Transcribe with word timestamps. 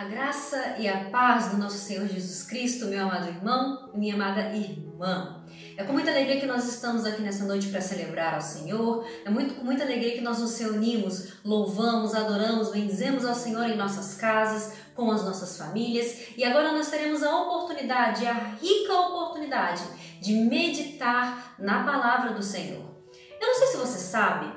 A 0.00 0.04
graça 0.04 0.76
e 0.78 0.88
a 0.88 1.10
paz 1.10 1.48
do 1.48 1.58
nosso 1.58 1.76
Senhor 1.76 2.08
Jesus 2.08 2.44
Cristo, 2.44 2.86
meu 2.86 3.02
amado 3.02 3.28
irmão 3.28 3.90
minha 3.94 4.14
amada 4.14 4.56
irmã. 4.56 5.44
É 5.76 5.84
com 5.84 5.92
muita 5.92 6.10
alegria 6.10 6.40
que 6.40 6.46
nós 6.46 6.66
estamos 6.66 7.04
aqui 7.04 7.20
nessa 7.20 7.44
noite 7.44 7.68
para 7.68 7.82
celebrar 7.82 8.32
ao 8.32 8.40
Senhor. 8.40 9.06
É 9.26 9.28
muito, 9.28 9.56
com 9.56 9.62
muita 9.62 9.84
alegria 9.84 10.12
que 10.12 10.22
nós 10.22 10.38
nos 10.38 10.58
reunimos, 10.58 11.34
louvamos, 11.44 12.14
adoramos, 12.14 12.70
bendizemos 12.70 13.26
ao 13.26 13.34
Senhor 13.34 13.68
em 13.68 13.76
nossas 13.76 14.14
casas, 14.14 14.72
com 14.94 15.10
as 15.10 15.22
nossas 15.22 15.58
famílias. 15.58 16.28
E 16.34 16.44
agora 16.44 16.72
nós 16.72 16.88
teremos 16.88 17.22
a 17.22 17.36
oportunidade, 17.36 18.24
a 18.24 18.32
rica 18.32 18.94
oportunidade 18.94 19.82
de 20.18 20.32
meditar 20.32 21.56
na 21.58 21.84
palavra 21.84 22.32
do 22.32 22.42
Senhor. 22.42 22.88
Eu 23.38 23.48
não 23.48 23.54
sei 23.54 23.66
se 23.66 23.76
você 23.76 23.98
sabe, 23.98 24.50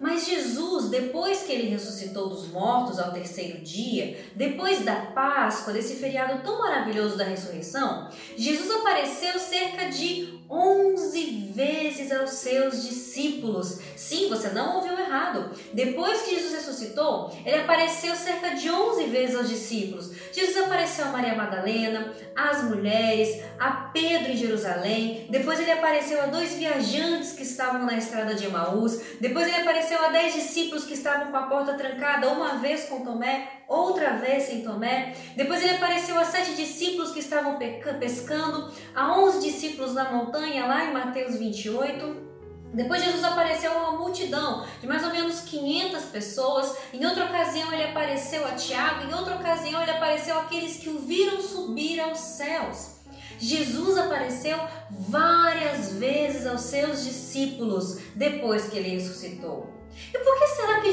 mas 0.00 0.26
Jesus, 0.26 0.88
depois 0.88 1.42
que 1.42 1.52
ele 1.52 1.68
ressuscitou 1.68 2.30
dos 2.30 2.48
mortos 2.48 2.98
ao 2.98 3.12
terceiro 3.12 3.58
dia, 3.58 4.18
depois 4.34 4.82
da 4.82 4.96
Páscoa, 4.96 5.74
desse 5.74 5.96
feriado 5.96 6.42
tão 6.42 6.58
maravilhoso 6.58 7.18
da 7.18 7.24
ressurreição, 7.24 8.08
Jesus 8.34 8.70
apareceu 8.70 9.38
cerca 9.38 9.90
de 9.90 10.29
11 10.50 11.52
vezes 11.54 12.10
aos 12.10 12.30
seus 12.30 12.82
discípulos. 12.82 13.78
Sim, 13.94 14.28
você 14.28 14.48
não 14.48 14.76
ouviu 14.76 14.98
errado. 14.98 15.50
Depois 15.72 16.22
que 16.22 16.34
Jesus 16.34 16.54
ressuscitou, 16.54 17.30
ele 17.44 17.62
apareceu 17.62 18.16
cerca 18.16 18.50
de 18.56 18.68
11 18.68 19.04
vezes 19.04 19.36
aos 19.36 19.48
discípulos. 19.48 20.10
Jesus 20.32 20.56
apareceu 20.64 21.04
a 21.04 21.10
Maria 21.10 21.36
Madalena, 21.36 22.12
às 22.34 22.64
mulheres, 22.64 23.42
a 23.58 23.70
Pedro 23.92 24.32
em 24.32 24.36
Jerusalém. 24.36 25.26
Depois 25.30 25.60
ele 25.60 25.70
apareceu 25.70 26.20
a 26.20 26.26
dois 26.26 26.54
viajantes 26.54 27.32
que 27.32 27.42
estavam 27.42 27.86
na 27.86 27.96
estrada 27.96 28.34
de 28.34 28.46
Emaús. 28.46 29.00
Depois 29.20 29.46
ele 29.46 29.62
apareceu 29.62 30.04
a 30.04 30.08
dez 30.08 30.34
discípulos 30.34 30.84
que 30.84 30.94
estavam 30.94 31.30
com 31.30 31.36
a 31.36 31.46
porta 31.46 31.74
trancada, 31.74 32.28
uma 32.28 32.58
vez 32.58 32.84
com 32.84 33.04
Tomé, 33.04 33.59
outra 33.70 34.14
vez 34.16 34.42
sem 34.42 34.62
Tomé. 34.62 35.14
Depois 35.36 35.62
ele 35.62 35.76
apareceu 35.76 36.18
a 36.18 36.24
sete 36.24 36.54
discípulos 36.54 37.12
que 37.12 37.20
estavam 37.20 37.56
pescando, 38.00 38.70
a 38.94 39.16
onze 39.16 39.40
discípulos 39.48 39.94
na 39.94 40.10
montanha, 40.10 40.66
lá 40.66 40.84
em 40.84 40.92
Mateus 40.92 41.36
28. 41.36 42.28
Depois 42.74 43.02
Jesus 43.02 43.24
apareceu 43.24 43.72
a 43.72 43.90
uma 43.90 43.98
multidão 43.98 44.64
de 44.80 44.86
mais 44.86 45.04
ou 45.04 45.10
menos 45.10 45.40
500 45.40 46.04
pessoas. 46.04 46.76
Em 46.92 47.04
outra 47.06 47.24
ocasião 47.26 47.72
ele 47.72 47.84
apareceu 47.84 48.44
a 48.46 48.52
Tiago, 48.52 49.08
em 49.08 49.14
outra 49.14 49.36
ocasião 49.36 49.80
ele 49.80 49.90
apareceu 49.90 50.38
àqueles 50.38 50.76
que 50.76 50.88
o 50.88 50.98
viram 50.98 51.40
subir 51.40 52.00
aos 52.00 52.18
céus. 52.18 53.00
Jesus 53.38 53.96
apareceu 53.96 54.58
várias 54.90 55.94
vezes 55.94 56.46
aos 56.46 56.60
seus 56.60 57.04
discípulos 57.04 57.98
depois 58.14 58.68
que 58.68 58.76
ele 58.76 58.90
ressuscitou. 58.90 59.80
E 60.12 60.18
por 60.18 60.38
que 60.38 60.46
será 60.48 60.80
que 60.80 60.92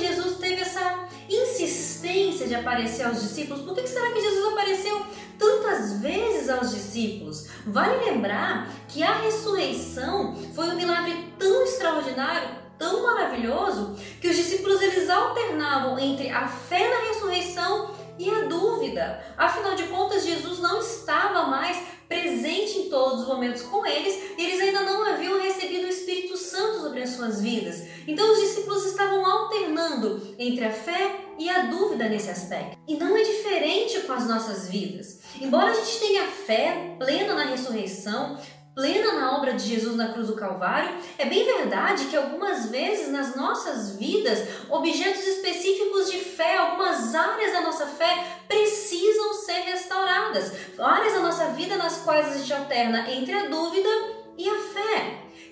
aparecer 2.59 3.03
aos 3.03 3.21
discípulos? 3.21 3.63
Por 3.63 3.75
que 3.75 3.87
será 3.87 4.11
que 4.11 4.21
Jesus 4.21 4.53
apareceu 4.53 5.05
tantas 5.37 5.99
vezes 5.99 6.49
aos 6.49 6.71
discípulos? 6.71 7.47
Vale 7.65 8.05
lembrar 8.05 8.69
que 8.87 9.03
a 9.03 9.13
ressurreição 9.13 10.35
foi 10.53 10.67
um 10.69 10.75
milagre 10.75 11.33
tão 11.37 11.63
extraordinário, 11.63 12.49
tão 12.77 13.03
maravilhoso, 13.03 13.95
que 14.21 14.27
os 14.27 14.35
discípulos 14.35 14.81
eles 14.81 15.09
alternavam 15.09 15.97
entre 15.99 16.29
a 16.29 16.47
fé 16.47 16.89
na 16.89 17.09
ressurreição 17.09 17.95
e 18.19 18.29
a 18.29 18.43
dúvida. 18.43 19.23
Afinal 19.37 19.75
de 19.75 19.83
contas, 19.83 20.25
Jesus 20.25 20.59
não 20.59 20.79
estava 20.79 21.43
mais 21.43 21.77
presente 22.07 22.79
em 22.79 22.89
todos 22.89 23.21
os 23.21 23.27
momentos 23.27 23.63
com 23.63 23.85
eles 23.85 24.31
e 24.37 24.43
eles 24.43 24.61
ainda 24.61 24.81
não 24.81 25.03
haviam 25.03 25.41
recebido 25.41 25.85
o 25.85 25.89
Espírito 25.89 26.37
Santo 26.37 26.81
sobre 26.81 27.01
as 27.03 27.09
suas 27.09 27.41
vidas. 27.41 27.83
Então 28.07 28.31
os 28.31 28.39
discípulos 28.39 28.85
estavam 28.85 29.25
alternando 29.25 30.35
entre 30.39 30.65
a 30.65 30.71
fé 30.71 31.27
e 31.37 31.49
a 31.49 31.63
dúvida 31.63 32.07
nesse 32.09 32.29
aspecto. 32.29 32.77
E 32.87 32.95
não 32.95 33.15
é 33.15 33.21
diferente 33.21 33.99
com 34.01 34.13
as 34.13 34.27
nossas 34.27 34.69
vidas. 34.69 35.19
Embora 35.39 35.71
a 35.71 35.73
gente 35.73 35.99
tenha 35.99 36.25
fé 36.25 36.95
plena 36.97 37.33
na 37.33 37.43
ressurreição, 37.43 38.37
plena 38.77 39.13
na 39.13 39.35
obra 39.35 39.53
de 39.53 39.67
Jesus 39.67 39.95
na 39.95 40.09
cruz 40.09 40.27
do 40.27 40.35
Calvário, 40.35 40.95
é 41.17 41.25
bem 41.25 41.43
verdade 41.43 42.05
que 42.05 42.15
algumas 42.15 42.69
vezes 42.69 43.09
nas 43.09 43.35
nossas 43.35 43.97
vidas, 43.97 44.47
objetos 44.69 45.25
específicos 45.25 46.11
de 46.11 46.19
fé, 46.19 46.57
algumas 46.57 47.15
áreas 47.15 47.53
da 47.53 47.61
nossa 47.61 47.87
fé 47.87 48.23
precisam 48.47 49.33
ser 49.33 49.61
restauradas. 49.61 50.51
Áreas 50.77 51.13
da 51.13 51.21
nossa 51.21 51.45
vida 51.53 51.75
nas 51.75 52.03
quais 52.03 52.27
a 52.27 52.37
gente 52.37 52.53
alterna 52.53 53.11
entre 53.11 53.33
a 53.33 53.47
dúvida. 53.47 53.89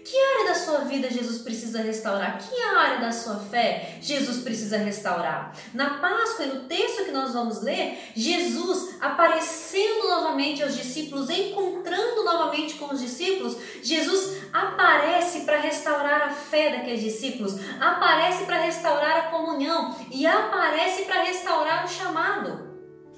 Que 0.05 0.15
área 0.15 0.49
da 0.49 0.53
sua 0.53 0.81
vida 0.81 1.09
Jesus 1.09 1.39
precisa 1.39 1.81
restaurar? 1.81 2.37
Que 2.37 2.61
área 2.61 2.99
da 2.99 3.11
sua 3.11 3.39
fé 3.39 3.97
Jesus 3.99 4.43
precisa 4.43 4.77
restaurar? 4.77 5.51
Na 5.73 5.97
Páscoa 5.97 6.45
e 6.45 6.49
no 6.49 6.59
texto 6.65 7.05
que 7.05 7.11
nós 7.11 7.33
vamos 7.33 7.63
ler, 7.63 8.11
Jesus 8.15 8.97
aparecendo 9.01 10.07
novamente 10.07 10.61
aos 10.61 10.77
discípulos, 10.77 11.27
encontrando 11.31 12.23
novamente 12.23 12.75
com 12.75 12.93
os 12.93 13.01
discípulos, 13.01 13.57
Jesus 13.81 14.43
aparece 14.53 15.39
para 15.39 15.59
restaurar 15.59 16.21
a 16.21 16.29
fé 16.29 16.77
daqueles 16.77 17.01
discípulos, 17.01 17.55
aparece 17.81 18.45
para 18.45 18.61
restaurar 18.61 19.17
a 19.17 19.29
comunhão 19.31 19.95
e 20.11 20.27
aparece 20.27 21.05
para 21.05 21.23
restaurar 21.23 21.83
o 21.83 21.89
chamado. 21.89 22.75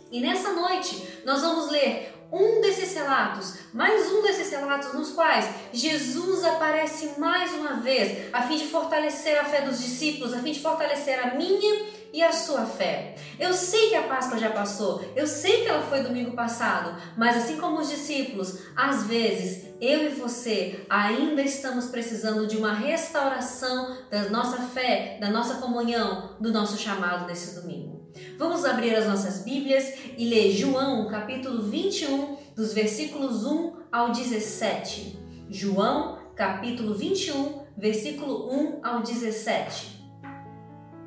E 0.09 0.21
nessa 0.21 0.53
noite 0.53 1.21
nós 1.25 1.41
vamos 1.41 1.69
ler 1.69 2.16
um 2.31 2.61
desses 2.61 2.93
relatos, 2.93 3.55
mais 3.73 4.11
um 4.11 4.21
desses 4.21 4.51
relatos 4.51 4.93
nos 4.93 5.11
quais 5.11 5.49
Jesus 5.71 6.43
aparece 6.43 7.19
mais 7.19 7.53
uma 7.53 7.75
vez, 7.75 8.33
a 8.33 8.41
fim 8.43 8.57
de 8.57 8.67
fortalecer 8.67 9.39
a 9.39 9.45
fé 9.45 9.61
dos 9.61 9.79
discípulos, 9.79 10.33
a 10.33 10.39
fim 10.39 10.51
de 10.51 10.59
fortalecer 10.59 11.19
a 11.19 11.35
minha 11.35 11.85
e 12.11 12.21
a 12.21 12.31
sua 12.31 12.65
fé. 12.65 13.15
Eu 13.39 13.53
sei 13.53 13.89
que 13.89 13.95
a 13.95 14.03
Páscoa 14.03 14.37
já 14.37 14.49
passou, 14.49 15.03
eu 15.15 15.27
sei 15.27 15.63
que 15.63 15.69
ela 15.69 15.83
foi 15.83 16.01
domingo 16.01 16.31
passado, 16.31 16.99
mas 17.17 17.37
assim 17.37 17.57
como 17.57 17.79
os 17.79 17.89
discípulos, 17.89 18.59
às 18.75 19.03
vezes 19.03 19.67
eu 19.79 20.05
e 20.05 20.09
você 20.09 20.85
ainda 20.89 21.41
estamos 21.41 21.85
precisando 21.85 22.47
de 22.47 22.57
uma 22.57 22.73
restauração 22.73 23.97
da 24.09 24.29
nossa 24.29 24.57
fé, 24.63 25.17
da 25.19 25.29
nossa 25.29 25.55
comunhão, 25.55 26.35
do 26.39 26.51
nosso 26.51 26.77
chamado 26.77 27.27
nesse 27.27 27.59
domingo. 27.59 27.96
Vamos 28.37 28.65
abrir 28.65 28.95
as 28.95 29.07
nossas 29.07 29.43
Bíblias 29.43 29.93
e 30.17 30.27
ler 30.27 30.51
João, 30.51 31.07
capítulo 31.07 31.63
21, 31.63 32.37
dos 32.55 32.73
versículos 32.73 33.45
1 33.45 33.73
ao 33.91 34.11
17. 34.11 35.19
João, 35.49 36.19
capítulo 36.35 36.93
21, 36.93 37.63
versículo 37.77 38.51
1 38.51 38.79
ao 38.83 39.01
17. 39.01 39.97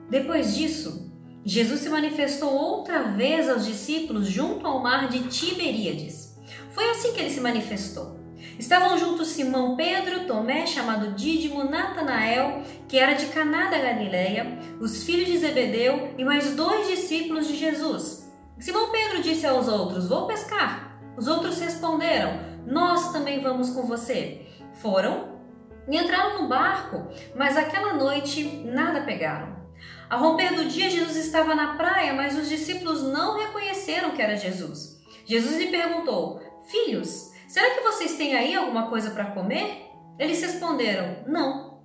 Depois 0.08 0.54
disso, 0.54 1.10
Jesus 1.44 1.80
se 1.80 1.88
manifestou 1.88 2.52
outra 2.52 3.04
vez 3.12 3.48
aos 3.48 3.64
discípulos 3.64 4.26
junto 4.26 4.66
ao 4.66 4.82
mar 4.82 5.08
de 5.08 5.28
Tiberíades. 5.28 6.38
Foi 6.72 6.90
assim 6.90 7.12
que 7.12 7.20
ele 7.20 7.30
se 7.30 7.40
manifestou. 7.40 8.19
Estavam 8.60 8.98
juntos 8.98 9.28
Simão 9.28 9.74
Pedro, 9.74 10.26
Tomé, 10.26 10.66
chamado 10.66 11.14
Dídimo, 11.14 11.64
Natanael, 11.64 12.62
que 12.86 12.98
era 12.98 13.14
de 13.14 13.24
Caná 13.28 13.70
da 13.70 13.78
Galileia, 13.78 14.58
os 14.78 15.02
filhos 15.02 15.28
de 15.28 15.38
Zebedeu 15.38 16.12
e 16.18 16.22
mais 16.22 16.54
dois 16.54 16.86
discípulos 16.86 17.48
de 17.48 17.56
Jesus. 17.56 18.30
Simão 18.58 18.92
Pedro 18.92 19.22
disse 19.22 19.46
aos 19.46 19.66
outros: 19.66 20.10
Vou 20.10 20.26
pescar. 20.26 21.00
Os 21.16 21.26
outros 21.26 21.58
responderam: 21.58 22.38
Nós 22.66 23.10
também 23.12 23.40
vamos 23.40 23.70
com 23.70 23.86
você. 23.86 24.46
Foram 24.74 25.38
e 25.88 25.96
entraram 25.96 26.42
no 26.42 26.48
barco, 26.48 27.08
mas 27.34 27.56
aquela 27.56 27.94
noite 27.94 28.44
nada 28.62 29.00
pegaram. 29.00 29.56
Ao 30.10 30.20
romper 30.20 30.54
do 30.54 30.66
dia, 30.66 30.90
Jesus 30.90 31.16
estava 31.16 31.54
na 31.54 31.76
praia, 31.76 32.12
mas 32.12 32.38
os 32.38 32.46
discípulos 32.46 33.04
não 33.04 33.38
reconheceram 33.38 34.10
que 34.10 34.20
era 34.20 34.36
Jesus. 34.36 35.00
Jesus 35.24 35.56
lhe 35.56 35.68
perguntou: 35.68 36.42
Filhos, 36.66 37.29
Será 37.50 37.68
que 37.74 37.80
vocês 37.80 38.14
têm 38.14 38.36
aí 38.36 38.54
alguma 38.54 38.88
coisa 38.88 39.10
para 39.10 39.32
comer? 39.32 39.90
Eles 40.20 40.40
responderam: 40.40 41.24
Não. 41.26 41.80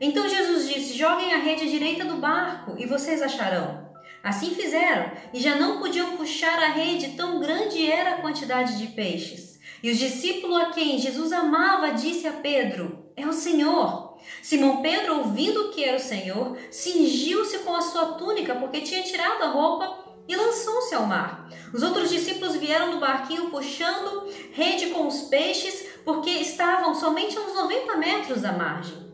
Então 0.00 0.28
Jesus 0.28 0.68
disse: 0.68 0.98
Joguem 0.98 1.32
a 1.32 1.36
rede 1.36 1.70
direita 1.70 2.04
do 2.04 2.16
barco 2.16 2.74
e 2.76 2.84
vocês 2.84 3.22
acharão. 3.22 3.94
Assim 4.24 4.56
fizeram 4.56 5.12
e 5.32 5.38
já 5.38 5.54
não 5.54 5.78
podiam 5.78 6.16
puxar 6.16 6.58
a 6.58 6.70
rede, 6.70 7.10
tão 7.16 7.38
grande 7.38 7.88
era 7.88 8.14
a 8.16 8.22
quantidade 8.22 8.76
de 8.76 8.88
peixes. 8.88 9.60
E 9.84 9.92
os 9.92 9.98
discípulos 9.98 10.60
a 10.60 10.70
quem 10.70 10.98
Jesus 10.98 11.32
amava 11.32 11.92
disse 11.92 12.26
a 12.26 12.32
Pedro: 12.32 13.12
É 13.16 13.24
o 13.24 13.32
Senhor. 13.32 14.18
Simão 14.42 14.82
Pedro, 14.82 15.18
ouvindo 15.18 15.70
que 15.70 15.84
era 15.84 15.96
o 15.96 16.00
Senhor, 16.00 16.58
cingiu-se 16.72 17.58
com 17.58 17.76
a 17.76 17.82
sua 17.82 18.14
túnica, 18.14 18.56
porque 18.56 18.80
tinha 18.80 19.04
tirado 19.04 19.44
a 19.44 19.50
roupa 19.50 20.03
e 20.28 20.36
lançou-se 20.36 20.94
ao 20.94 21.06
mar. 21.06 21.48
Os 21.72 21.82
outros 21.82 22.10
discípulos 22.10 22.56
vieram 22.56 22.92
no 22.92 23.00
barquinho 23.00 23.50
puxando 23.50 24.28
rede 24.52 24.86
com 24.86 25.06
os 25.06 25.22
peixes, 25.22 25.86
porque 26.04 26.30
estavam 26.30 26.94
somente 26.94 27.36
a 27.36 27.40
uns 27.40 27.54
90 27.54 27.96
metros 27.96 28.42
da 28.42 28.52
margem. 28.52 29.04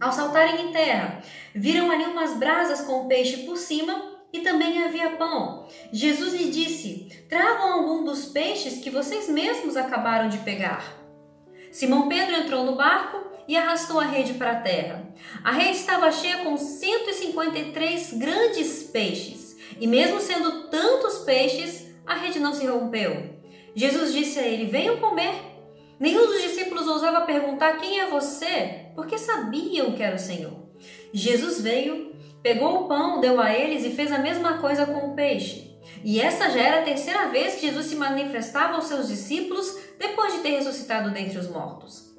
Ao 0.00 0.12
saltarem 0.12 0.68
em 0.68 0.72
terra, 0.72 1.22
viram 1.54 1.90
ali 1.90 2.04
umas 2.04 2.36
brasas 2.36 2.80
com 2.82 3.02
o 3.02 3.08
peixe 3.08 3.44
por 3.44 3.56
cima 3.56 4.12
e 4.32 4.40
também 4.40 4.82
havia 4.82 5.10
pão. 5.10 5.68
Jesus 5.92 6.32
lhe 6.32 6.50
disse: 6.50 7.24
Tragam 7.28 7.72
algum 7.72 8.04
dos 8.04 8.26
peixes 8.26 8.82
que 8.82 8.90
vocês 8.90 9.28
mesmos 9.28 9.76
acabaram 9.76 10.28
de 10.28 10.38
pegar. 10.38 10.84
Simão 11.70 12.08
Pedro 12.08 12.34
entrou 12.34 12.64
no 12.64 12.76
barco 12.76 13.18
e 13.46 13.56
arrastou 13.56 14.00
a 14.00 14.04
rede 14.04 14.34
para 14.34 14.52
a 14.52 14.60
terra. 14.60 15.06
A 15.44 15.52
rede 15.52 15.78
estava 15.78 16.10
cheia 16.10 16.38
com 16.38 16.56
153 16.56 18.14
grandes 18.14 18.82
peixes. 18.84 19.41
E 19.80 19.86
mesmo 19.86 20.20
sendo 20.20 20.68
tantos 20.68 21.18
peixes, 21.18 21.88
a 22.06 22.14
rede 22.14 22.38
não 22.38 22.52
se 22.52 22.66
rompeu? 22.66 23.40
Jesus 23.74 24.12
disse 24.12 24.38
a 24.38 24.46
ele: 24.46 24.66
Venham 24.66 24.98
comer. 24.98 25.52
Nenhum 25.98 26.26
dos 26.26 26.42
discípulos 26.42 26.88
ousava 26.88 27.20
perguntar 27.22 27.78
quem 27.78 28.00
é 28.00 28.06
você, 28.06 28.86
porque 28.94 29.16
sabiam 29.16 29.92
que 29.92 30.02
era 30.02 30.16
o 30.16 30.18
Senhor. 30.18 30.52
Jesus 31.12 31.60
veio, 31.60 32.12
pegou 32.42 32.80
o 32.80 32.88
pão, 32.88 33.20
deu 33.20 33.40
a 33.40 33.52
eles 33.52 33.84
e 33.84 33.90
fez 33.90 34.10
a 34.10 34.18
mesma 34.18 34.58
coisa 34.58 34.84
com 34.84 35.10
o 35.10 35.14
peixe. 35.14 35.78
E 36.02 36.20
essa 36.20 36.50
já 36.50 36.60
era 36.60 36.80
a 36.80 36.84
terceira 36.84 37.28
vez 37.28 37.54
que 37.54 37.66
Jesus 37.66 37.86
se 37.86 37.94
manifestava 37.94 38.74
aos 38.74 38.86
seus 38.86 39.08
discípulos 39.08 39.78
depois 39.98 40.34
de 40.34 40.40
ter 40.40 40.50
ressuscitado 40.50 41.10
dentre 41.10 41.38
os 41.38 41.48
mortos. 41.48 42.11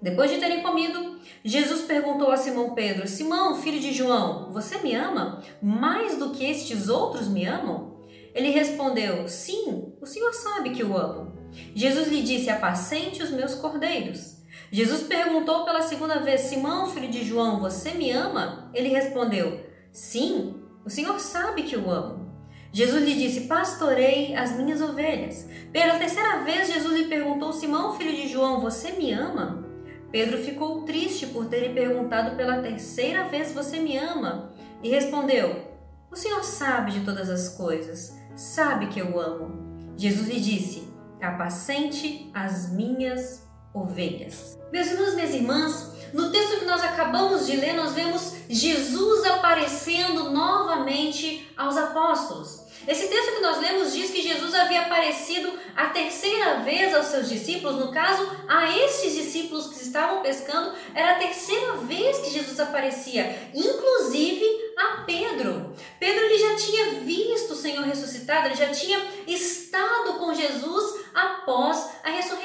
Depois 0.00 0.30
de 0.30 0.38
terem 0.38 0.62
comido, 0.62 1.18
Jesus 1.44 1.82
perguntou 1.82 2.30
a 2.30 2.36
Simão 2.36 2.74
Pedro: 2.74 3.08
Simão, 3.08 3.60
filho 3.60 3.80
de 3.80 3.92
João, 3.92 4.52
você 4.52 4.78
me 4.78 4.94
ama 4.94 5.42
mais 5.62 6.18
do 6.18 6.30
que 6.30 6.44
estes 6.44 6.88
outros 6.88 7.28
me 7.28 7.46
amam? 7.46 7.96
Ele 8.34 8.50
respondeu: 8.50 9.26
Sim, 9.26 9.92
o 10.00 10.06
Senhor 10.06 10.32
sabe 10.34 10.70
que 10.70 10.84
o 10.84 10.96
amo. 10.96 11.32
Jesus 11.74 12.08
lhe 12.08 12.22
disse: 12.22 12.50
Apacente 12.50 13.22
os 13.22 13.30
meus 13.30 13.54
cordeiros. 13.54 14.36
Jesus 14.70 15.02
perguntou 15.04 15.64
pela 15.64 15.82
segunda 15.82 16.20
vez: 16.20 16.42
Simão, 16.42 16.90
filho 16.90 17.08
de 17.08 17.24
João, 17.24 17.60
você 17.60 17.92
me 17.92 18.10
ama? 18.10 18.70
Ele 18.74 18.88
respondeu: 18.88 19.64
Sim, 19.90 20.62
o 20.84 20.90
Senhor 20.90 21.18
sabe 21.18 21.62
que 21.62 21.76
o 21.76 21.90
amo. 21.90 22.26
Jesus 22.72 23.02
lhe 23.02 23.14
disse: 23.14 23.46
Pastorei 23.46 24.34
as 24.34 24.52
minhas 24.56 24.82
ovelhas. 24.82 25.48
Pela 25.72 25.98
terceira 25.98 26.44
vez, 26.44 26.70
Jesus 26.70 26.92
lhe 26.92 27.08
perguntou: 27.08 27.52
Simão, 27.52 27.96
filho 27.96 28.14
de 28.14 28.28
João, 28.28 28.60
você 28.60 28.92
me 28.92 29.12
ama? 29.12 29.65
Pedro 30.10 30.38
ficou 30.38 30.82
triste 30.82 31.26
por 31.26 31.46
ter 31.46 31.60
lhe 31.60 31.74
perguntado 31.74 32.36
pela 32.36 32.62
terceira 32.62 33.28
vez: 33.28 33.52
Você 33.52 33.78
me 33.78 33.96
ama? 33.96 34.52
E 34.82 34.88
respondeu: 34.88 35.72
O 36.10 36.16
Senhor 36.16 36.42
sabe 36.44 36.92
de 36.92 37.00
todas 37.00 37.28
as 37.28 37.50
coisas, 37.50 38.16
sabe 38.34 38.88
que 38.88 39.00
eu 39.00 39.20
amo. 39.20 39.94
Jesus 39.96 40.28
lhe 40.28 40.40
disse: 40.40 40.88
Apacente 41.20 42.30
as 42.34 42.70
minhas 42.72 43.46
ovelhas. 43.74 44.56
Meus 44.72 44.88
irmãos, 44.88 45.14
minhas 45.14 45.34
irmãs, 45.34 45.92
no 46.12 46.30
texto 46.30 46.60
que 46.60 46.64
nós 46.64 46.82
acabamos 46.82 47.46
de 47.46 47.56
ler, 47.56 47.74
nós 47.74 47.92
vemos 47.92 48.34
Jesus 48.48 49.24
aparecendo 49.26 50.30
novamente 50.30 51.52
aos 51.56 51.76
apóstolos. 51.76 52.65
Esse 52.86 53.08
texto 53.08 53.34
que 53.34 53.40
nós 53.40 53.60
lemos 53.60 53.92
diz 53.92 54.10
que 54.10 54.22
Jesus 54.22 54.54
havia 54.54 54.82
aparecido 54.82 55.52
a 55.74 55.86
terceira 55.86 56.60
vez 56.60 56.94
aos 56.94 57.06
seus 57.06 57.28
discípulos, 57.28 57.76
no 57.76 57.90
caso, 57.90 58.30
a 58.48 58.76
estes 58.78 59.12
discípulos 59.14 59.68
que 59.68 59.82
estavam 59.82 60.22
pescando, 60.22 60.72
era 60.94 61.12
a 61.12 61.18
terceira 61.18 61.72
vez 61.78 62.18
que 62.18 62.30
Jesus 62.30 62.60
aparecia, 62.60 63.50
inclusive 63.52 64.44
a 64.76 65.02
Pedro. 65.02 65.74
Pedro 65.98 66.24
ele 66.24 66.38
já 66.38 66.54
tinha 66.56 67.00
visto 67.00 67.52
o 67.52 67.56
Senhor 67.56 67.84
ressuscitado, 67.84 68.46
ele 68.46 68.56
já 68.56 68.68
tinha 68.68 69.00
estado 69.26 70.14
com 70.18 70.34
Jesus 70.34 71.00
após 71.14 71.90
a 72.04 72.10
ressurreição. 72.10 72.35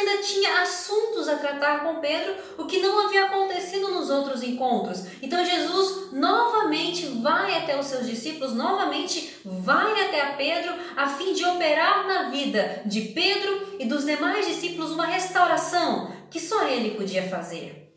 Ainda 0.00 0.22
tinha 0.22 0.62
assuntos 0.62 1.28
a 1.28 1.36
tratar 1.36 1.84
com 1.84 2.00
Pedro, 2.00 2.34
o 2.56 2.64
que 2.64 2.80
não 2.80 3.06
havia 3.06 3.26
acontecido 3.26 3.90
nos 3.90 4.08
outros 4.08 4.42
encontros. 4.42 5.04
Então 5.20 5.44
Jesus 5.44 6.10
novamente 6.10 7.04
vai 7.20 7.58
até 7.58 7.78
os 7.78 7.84
seus 7.84 8.06
discípulos, 8.06 8.54
novamente 8.54 9.36
vai 9.44 10.06
até 10.06 10.22
a 10.22 10.32
Pedro, 10.32 10.72
a 10.96 11.06
fim 11.06 11.34
de 11.34 11.44
operar 11.44 12.06
na 12.06 12.30
vida 12.30 12.80
de 12.86 13.02
Pedro 13.08 13.76
e 13.78 13.84
dos 13.84 14.06
demais 14.06 14.46
discípulos 14.46 14.90
uma 14.90 15.04
restauração 15.04 16.10
que 16.30 16.40
só 16.40 16.66
ele 16.66 16.96
podia 16.96 17.28
fazer. 17.28 17.89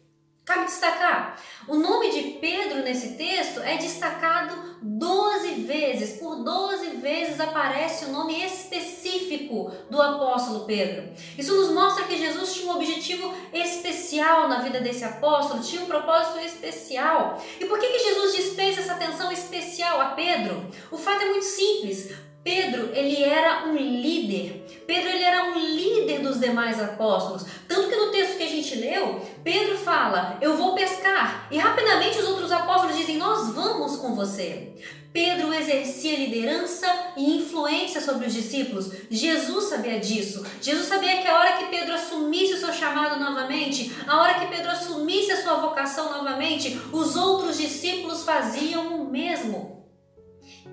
Cabe 0.46 0.66
destacar, 0.66 1.42
o 1.70 1.76
nome 1.78 2.12
de 2.12 2.38
Pedro 2.40 2.84
nesse 2.84 3.16
texto 3.16 3.62
é 3.62 3.78
destacado 3.78 4.78
12 4.82 5.54
vezes, 5.62 6.20
por 6.20 6.44
12 6.44 6.98
vezes 6.98 7.40
aparece 7.40 8.04
o 8.04 8.10
nome 8.10 8.44
específico 8.44 9.72
do 9.90 10.02
apóstolo 10.02 10.66
Pedro. 10.66 11.14
Isso 11.38 11.56
nos 11.56 11.70
mostra 11.70 12.04
que 12.04 12.18
Jesus 12.18 12.56
tinha 12.56 12.70
um 12.70 12.76
objetivo 12.76 13.34
especial 13.54 14.50
na 14.50 14.60
vida 14.60 14.82
desse 14.82 15.06
apóstolo, 15.06 15.64
tinha 15.64 15.82
um 15.82 15.88
propósito 15.88 16.40
especial. 16.40 17.42
E 17.58 17.66
por 17.66 17.80
que, 17.80 17.88
que 17.88 18.00
Jesus 18.00 18.36
dispensa 18.36 18.82
essa 18.82 18.94
atenção 18.96 19.32
especial 19.32 20.02
a 20.02 20.10
Pedro? 20.10 20.70
O 20.92 20.98
fato 20.98 21.22
é 21.22 21.30
muito 21.30 21.46
simples. 21.46 22.12
Pedro, 22.44 22.92
ele 22.94 23.24
era 23.24 23.66
um 23.68 23.78
líder. 23.78 24.63
Pedro, 24.86 25.10
ele 25.10 25.24
era 25.24 25.46
um 25.46 25.60
líder 25.60 26.20
dos 26.20 26.40
demais 26.40 26.82
apóstolos. 26.82 27.46
Tanto 27.68 27.90
que 27.90 27.96
no 27.96 28.12
texto 28.12 28.38
que 28.38 28.44
a 28.44 28.50
gente 28.50 28.76
leu, 28.76 29.22
Pedro 29.44 29.78
fala: 29.78 30.38
Eu 30.42 30.58
vou 30.58 30.76
pescar. 30.76 31.48
E 31.52 31.58
rapidamente 31.58 32.20
os 32.20 32.28
outros 32.28 32.52
apóstolos 32.52 32.98
dizem: 32.98 33.18
Nós 33.18 33.54
vamos 33.54 33.98
com 33.98 34.16
você. 34.16 34.74
Pedro 35.12 35.54
exercia 35.54 36.18
liderança 36.18 36.88
e 37.16 37.38
influência 37.38 38.02
sobre 38.02 38.26
os 38.26 38.34
discípulos. 38.34 38.90
Jesus 39.12 39.66
sabia 39.66 40.00
disso. 40.00 40.44
Jesus 40.60 40.88
sabia 40.88 41.22
que 41.22 41.28
a 41.28 41.38
hora 41.38 41.58
que 41.58 41.66
Pedro 41.66 41.94
assumisse 41.94 42.54
o 42.54 42.58
seu 42.58 42.74
chamado 42.74 43.20
novamente, 43.20 43.96
a 44.08 44.20
hora 44.20 44.40
que 44.40 44.48
Pedro 44.48 44.72
assumisse 44.72 45.32
a 45.32 45.44
sua 45.44 45.56
vocação 45.56 46.12
novamente, 46.12 46.80
os 46.92 47.16
outros 47.16 47.58
discípulos 47.58 48.24
faziam 48.24 49.02
o 49.02 49.12
mesmo 49.12 49.74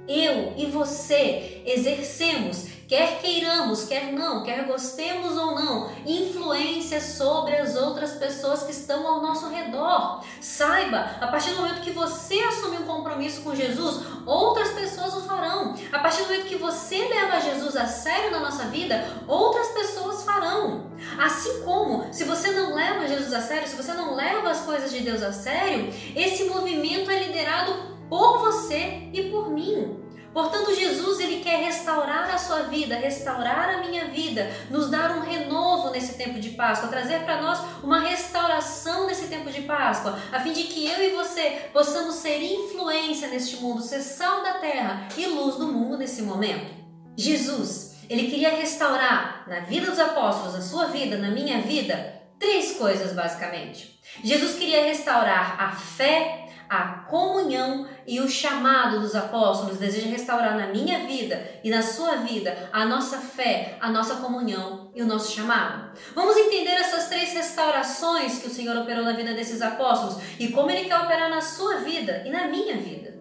eu 0.09 0.55
e 0.57 0.67
você 0.67 1.63
exercemos, 1.65 2.67
quer 2.91 3.21
queiramos, 3.21 3.85
quer 3.85 4.13
não, 4.13 4.43
quer 4.43 4.67
gostemos 4.67 5.37
ou 5.37 5.55
não, 5.55 5.93
influência 6.05 7.01
sobre 7.01 7.55
as 7.55 7.77
outras 7.77 8.15
pessoas 8.15 8.65
que 8.65 8.73
estão 8.73 9.07
ao 9.07 9.23
nosso 9.23 9.49
redor. 9.49 10.25
Saiba, 10.41 10.99
a 11.21 11.29
partir 11.29 11.51
do 11.51 11.59
momento 11.59 11.83
que 11.83 11.93
você 11.93 12.41
assume 12.41 12.79
um 12.79 12.87
compromisso 12.87 13.43
com 13.43 13.55
Jesus, 13.55 14.05
outras 14.27 14.71
pessoas 14.71 15.15
o 15.15 15.21
farão. 15.21 15.77
A 15.93 16.01
partir 16.01 16.23
do 16.23 16.31
momento 16.31 16.49
que 16.49 16.57
você 16.57 16.97
leva 17.07 17.41
Jesus 17.41 17.77
a 17.77 17.87
sério 17.87 18.33
na 18.33 18.41
nossa 18.41 18.65
vida, 18.65 19.07
outras 19.29 19.69
pessoas 19.69 20.25
farão. 20.25 20.91
Assim 21.17 21.63
como, 21.63 22.13
se 22.13 22.25
você 22.25 22.51
não 22.51 22.75
leva 22.75 23.07
Jesus 23.07 23.33
a 23.33 23.41
sério, 23.41 23.69
se 23.69 23.77
você 23.77 23.93
não 23.93 24.17
leva 24.17 24.51
as 24.51 24.63
coisas 24.63 24.91
de 24.91 24.99
Deus 24.99 25.23
a 25.23 25.33
sério, 25.33 25.95
esse 26.17 26.43
movimento 26.47 27.09
é 27.09 27.23
liderado 27.23 27.73
por 28.09 28.41
você 28.41 29.09
e 29.13 29.31
por 29.31 29.49
mim. 29.49 30.10
Portanto, 30.33 30.75
Jesus 30.75 31.19
ele 31.19 31.41
quer 31.41 31.65
restaurar 31.65 32.33
a 32.33 32.39
sua 32.39 32.63
vida, 32.63 32.97
restaurar 32.97 33.69
a 33.71 33.79
minha 33.79 34.07
vida, 34.07 34.51
nos 34.71 34.89
dar 34.89 35.17
um 35.17 35.21
renovo 35.21 35.91
nesse 35.91 36.15
tempo 36.15 36.39
de 36.39 36.51
Páscoa, 36.51 36.89
trazer 36.89 37.25
para 37.25 37.43
nós 37.43 37.59
uma 37.83 38.01
restauração 38.01 39.07
nesse 39.07 39.27
tempo 39.27 39.51
de 39.51 39.63
Páscoa, 39.63 40.19
a 40.31 40.41
fim 40.41 40.53
de 40.53 40.65
que 40.65 40.87
eu 40.87 41.03
e 41.03 41.11
você 41.11 41.69
possamos 41.73 42.17
ser 42.17 42.41
influência 42.43 43.29
neste 43.29 43.57
mundo, 43.57 43.83
ser 43.83 44.01
sal 44.03 44.43
da 44.43 44.55
terra 44.55 45.09
e 45.17 45.27
luz 45.27 45.57
do 45.57 45.67
mundo 45.67 45.99
nesse 45.99 46.23
momento. 46.23 46.75
Jesus, 47.17 47.97
ele 48.09 48.31
queria 48.31 48.51
restaurar 48.51 49.45
na 49.49 49.61
vida 49.61 49.91
dos 49.91 49.99
apóstolos, 49.99 50.55
na 50.55 50.63
sua 50.63 50.87
vida, 50.87 51.17
na 51.17 51.31
minha 51.31 51.61
vida, 51.61 52.20
três 52.41 52.73
coisas 52.73 53.13
basicamente. 53.13 54.01
Jesus 54.25 54.59
queria 54.59 54.83
restaurar 54.83 55.63
a 55.63 55.71
fé, 55.71 56.49
a 56.69 57.05
comunhão 57.09 57.87
e 58.07 58.21
o 58.21 58.29
chamado 58.29 59.01
dos 59.01 59.15
apóstolos, 59.15 59.79
deseja 59.79 60.09
restaurar 60.09 60.57
na 60.57 60.69
minha 60.69 61.07
vida 61.07 61.61
e 61.63 61.71
na 61.71 61.83
sua 61.83 62.17
vida 62.17 62.71
a 62.73 62.85
nossa 62.87 63.19
fé, 63.19 63.77
a 63.81 63.91
nossa 63.91 64.17
comunhão 64.17 64.91
e 64.95 65.03
o 65.03 65.07
nosso 65.07 65.33
chamado. 65.33 65.93
Vamos 66.15 66.37
entender 66.37 66.73
essas 66.73 67.09
três 67.09 67.33
restaurações 67.33 68.39
que 68.39 68.49
o 68.49 68.51
Senhor 68.51 68.77
operou 68.77 69.05
na 69.05 69.13
vida 69.13 69.35
desses 69.35 69.61
apóstolos 69.61 70.17
e 70.39 70.49
como 70.49 70.71
Ele 70.71 70.89
quer 70.89 70.99
operar 70.99 71.29
na 71.29 71.41
sua 71.41 71.77
vida 71.77 72.23
e 72.25 72.31
na 72.31 72.49
minha 72.49 72.77
vida. 72.79 73.20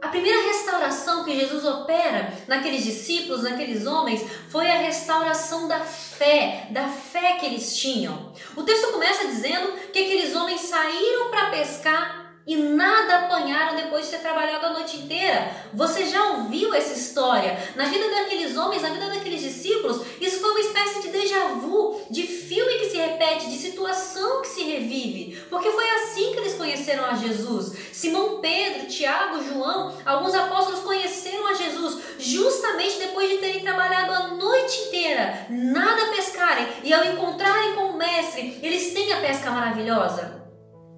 A 0.00 0.08
primeira 0.08 0.46
restauração 0.46 1.24
que 1.24 1.38
Jesus 1.38 1.64
opera 1.64 2.32
naqueles 2.46 2.84
discípulos, 2.84 3.42
naqueles 3.42 3.84
homens, 3.84 4.24
foi 4.48 4.70
a 4.70 4.78
restauração 4.78 5.66
da 5.66 5.80
fé, 5.80 6.68
da 6.70 6.88
fé 6.88 7.34
que 7.34 7.46
eles 7.46 7.76
tinham. 7.76 8.32
O 8.54 8.62
texto 8.62 8.92
começa 8.92 9.26
dizendo 9.26 9.72
que 9.92 9.98
aqueles 9.98 10.36
homens 10.36 10.60
saíram 10.60 11.30
para 11.30 11.50
pescar 11.50 12.17
e 12.48 12.56
nada 12.56 13.26
apanharam 13.26 13.76
depois 13.76 14.06
de 14.06 14.12
ter 14.12 14.20
trabalhado 14.20 14.64
a 14.64 14.70
noite 14.70 14.96
inteira. 14.96 15.54
Você 15.74 16.06
já 16.06 16.30
ouviu 16.30 16.72
essa 16.72 16.98
história? 16.98 17.58
Na 17.76 17.84
vida 17.84 18.08
daqueles 18.08 18.56
homens, 18.56 18.82
na 18.82 18.88
vida 18.88 19.06
daqueles 19.06 19.42
discípulos, 19.42 20.00
isso 20.18 20.40
foi 20.40 20.50
uma 20.52 20.60
espécie 20.60 21.02
de 21.02 21.08
déjà 21.08 21.48
vu, 21.48 22.00
de 22.10 22.22
filme 22.22 22.78
que 22.78 22.88
se 22.88 22.96
repete, 22.96 23.50
de 23.50 23.58
situação 23.58 24.40
que 24.40 24.48
se 24.48 24.62
revive. 24.64 25.38
Porque 25.50 25.70
foi 25.70 25.90
assim 25.90 26.32
que 26.32 26.38
eles 26.38 26.54
conheceram 26.54 27.04
a 27.04 27.14
Jesus. 27.16 27.76
Simão 27.92 28.40
Pedro, 28.40 28.86
Tiago, 28.86 29.44
João, 29.44 29.94
alguns 30.06 30.34
apóstolos 30.34 30.80
conheceram 30.80 31.46
a 31.48 31.52
Jesus 31.52 31.98
justamente 32.18 32.98
depois 32.98 33.28
de 33.28 33.36
terem 33.36 33.60
trabalhado 33.60 34.12
a 34.14 34.28
noite 34.28 34.86
inteira, 34.86 35.46
nada 35.50 36.06
pescarem, 36.16 36.66
e 36.82 36.94
ao 36.94 37.04
encontrarem 37.04 37.74
com 37.74 37.90
o 37.90 37.96
Mestre, 37.98 38.58
eles 38.62 38.94
têm 38.94 39.12
a 39.12 39.20
pesca 39.20 39.50
maravilhosa. 39.50 40.37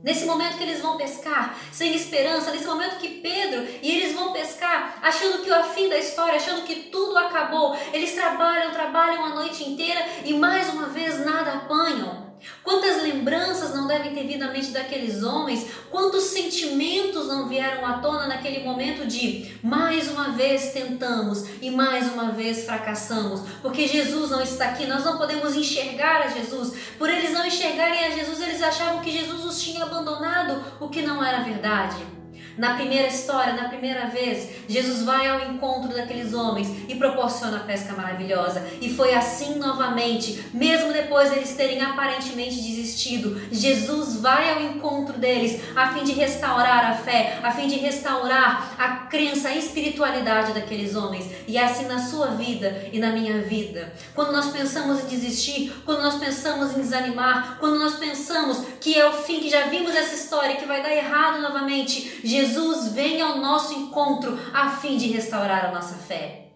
Nesse 0.02 0.25
momento 0.25 0.57
que 0.57 0.62
eles 0.62 0.80
vão 0.80 0.97
pescar 0.97 1.54
sem 1.71 1.95
esperança, 1.95 2.50
nesse 2.50 2.66
momento 2.66 2.99
que 2.99 3.21
Pedro 3.21 3.66
e 3.83 3.90
eles 3.90 4.14
vão 4.14 4.33
pescar 4.33 4.99
achando 5.02 5.42
que 5.42 5.50
o 5.50 5.64
fim 5.64 5.88
da 5.88 5.99
história, 5.99 6.37
achando 6.37 6.62
que 6.62 6.85
tudo 6.90 7.19
acabou, 7.19 7.76
eles 7.92 8.14
trabalham, 8.14 8.73
trabalham 8.73 9.25
a 9.25 9.35
noite 9.35 9.62
inteira 9.62 10.00
e 10.25 10.33
mais 10.33 10.71
uma 10.71 10.87
vez 10.87 11.25
nada 11.25 11.52
apanham. 11.52 12.30
Quantas 12.62 13.02
lembranças 13.02 13.75
não 13.75 13.87
devem 13.87 14.14
ter 14.14 14.26
vindo 14.26 14.42
à 14.42 14.49
mente 14.49 14.70
daqueles 14.70 15.23
homens? 15.23 15.66
Quantos 15.90 16.25
sentimentos 16.25 17.26
não 17.28 17.49
vieram 17.49 17.85
à 17.87 17.94
tona 17.99 18.26
naquele 18.26 18.64
momento 18.64 19.06
de 19.06 19.56
mais 19.62 20.09
uma 20.09 20.30
vez 20.30 20.73
tentamos 20.73 21.44
e 21.61 21.70
mais 21.70 22.12
uma 22.12 22.32
vez 22.32 22.64
fracassamos? 22.64 23.42
Porque 23.62 23.87
Jesus 23.87 24.30
não 24.30 24.40
está 24.40 24.66
aqui, 24.66 24.87
nós 24.87 25.04
não 25.04 25.18
podemos 25.18 25.54
enxergar 25.54 26.23
a 26.23 26.28
Jesus. 26.28 26.75
Por 26.99 27.09
eles 27.09 27.32
não 27.32 27.47
enxergarem 27.47 28.06
a 28.06 28.11
Jesus, 28.11 28.40
eles 28.40 28.62
achavam 28.62 29.00
que 29.00 29.11
Jesus 29.11 29.44
os 29.44 29.61
tinha 29.61 29.85
abandonado, 29.85 30.62
o 30.80 30.88
que 30.88 31.02
não 31.02 31.25
era 31.25 31.42
verdade. 31.42 32.20
Na 32.57 32.75
primeira 32.75 33.09
história, 33.09 33.54
na 33.54 33.69
primeira 33.69 34.07
vez, 34.07 34.50
Jesus 34.69 35.02
vai 35.02 35.26
ao 35.28 35.50
encontro 35.50 35.95
daqueles 35.95 36.35
homens 36.35 36.69
e 36.88 36.95
proporciona 36.95 37.59
a 37.59 37.61
pesca 37.61 37.92
maravilhosa. 37.95 38.66
E 38.80 38.92
foi 38.92 39.14
assim 39.14 39.57
novamente, 39.57 40.45
mesmo 40.52 40.92
depois 40.92 41.30
deles 41.30 41.54
terem 41.54 41.80
aparentemente 41.80 42.57
desistido, 42.57 43.40
Jesus 43.50 44.21
vai 44.21 44.52
ao 44.52 44.62
encontro 44.62 45.19
deles 45.19 45.61
a 45.75 45.92
fim 45.92 46.04
de 46.04 46.12
restaurar 46.12 46.90
a 46.90 46.95
fé, 46.95 47.38
a 47.42 47.50
fim 47.50 47.69
de 47.69 47.76
restaurar 47.76 48.75
a 48.78 48.88
crença, 49.07 49.49
a 49.49 49.57
espiritualidade 49.57 50.52
daqueles 50.52 50.95
homens. 50.95 51.30
E 51.47 51.57
é 51.57 51.64
assim 51.64 51.87
na 51.87 51.99
sua 51.99 52.28
vida 52.28 52.88
e 52.92 52.99
na 52.99 53.11
minha 53.11 53.40
vida. 53.42 53.92
Quando 54.14 54.33
nós 54.33 54.50
pensamos 54.50 55.00
em 55.00 55.07
desistir, 55.07 55.73
quando 55.85 56.02
nós 56.02 56.16
pensamos 56.16 56.76
em 56.76 56.80
desanimar, 56.80 57.57
quando 57.59 57.78
nós 57.78 57.95
pensamos 57.95 58.64
que 58.80 58.99
é 58.99 59.09
o 59.09 59.12
fim, 59.12 59.40
que 59.40 59.50
já 59.50 59.66
vimos 59.66 59.95
essa 59.95 60.14
história, 60.14 60.57
que 60.57 60.66
vai 60.66 60.83
dar 60.83 60.95
errado 60.95 61.40
novamente, 61.40 62.21
Jesus 62.25 62.39
Jesus 62.40 62.92
vem 62.92 63.20
ao 63.20 63.37
nosso 63.37 63.75
encontro 63.75 64.38
a 64.54 64.70
fim 64.70 64.97
de 64.97 65.09
restaurar 65.09 65.66
a 65.66 65.73
nossa 65.73 65.94
fé. 65.94 66.47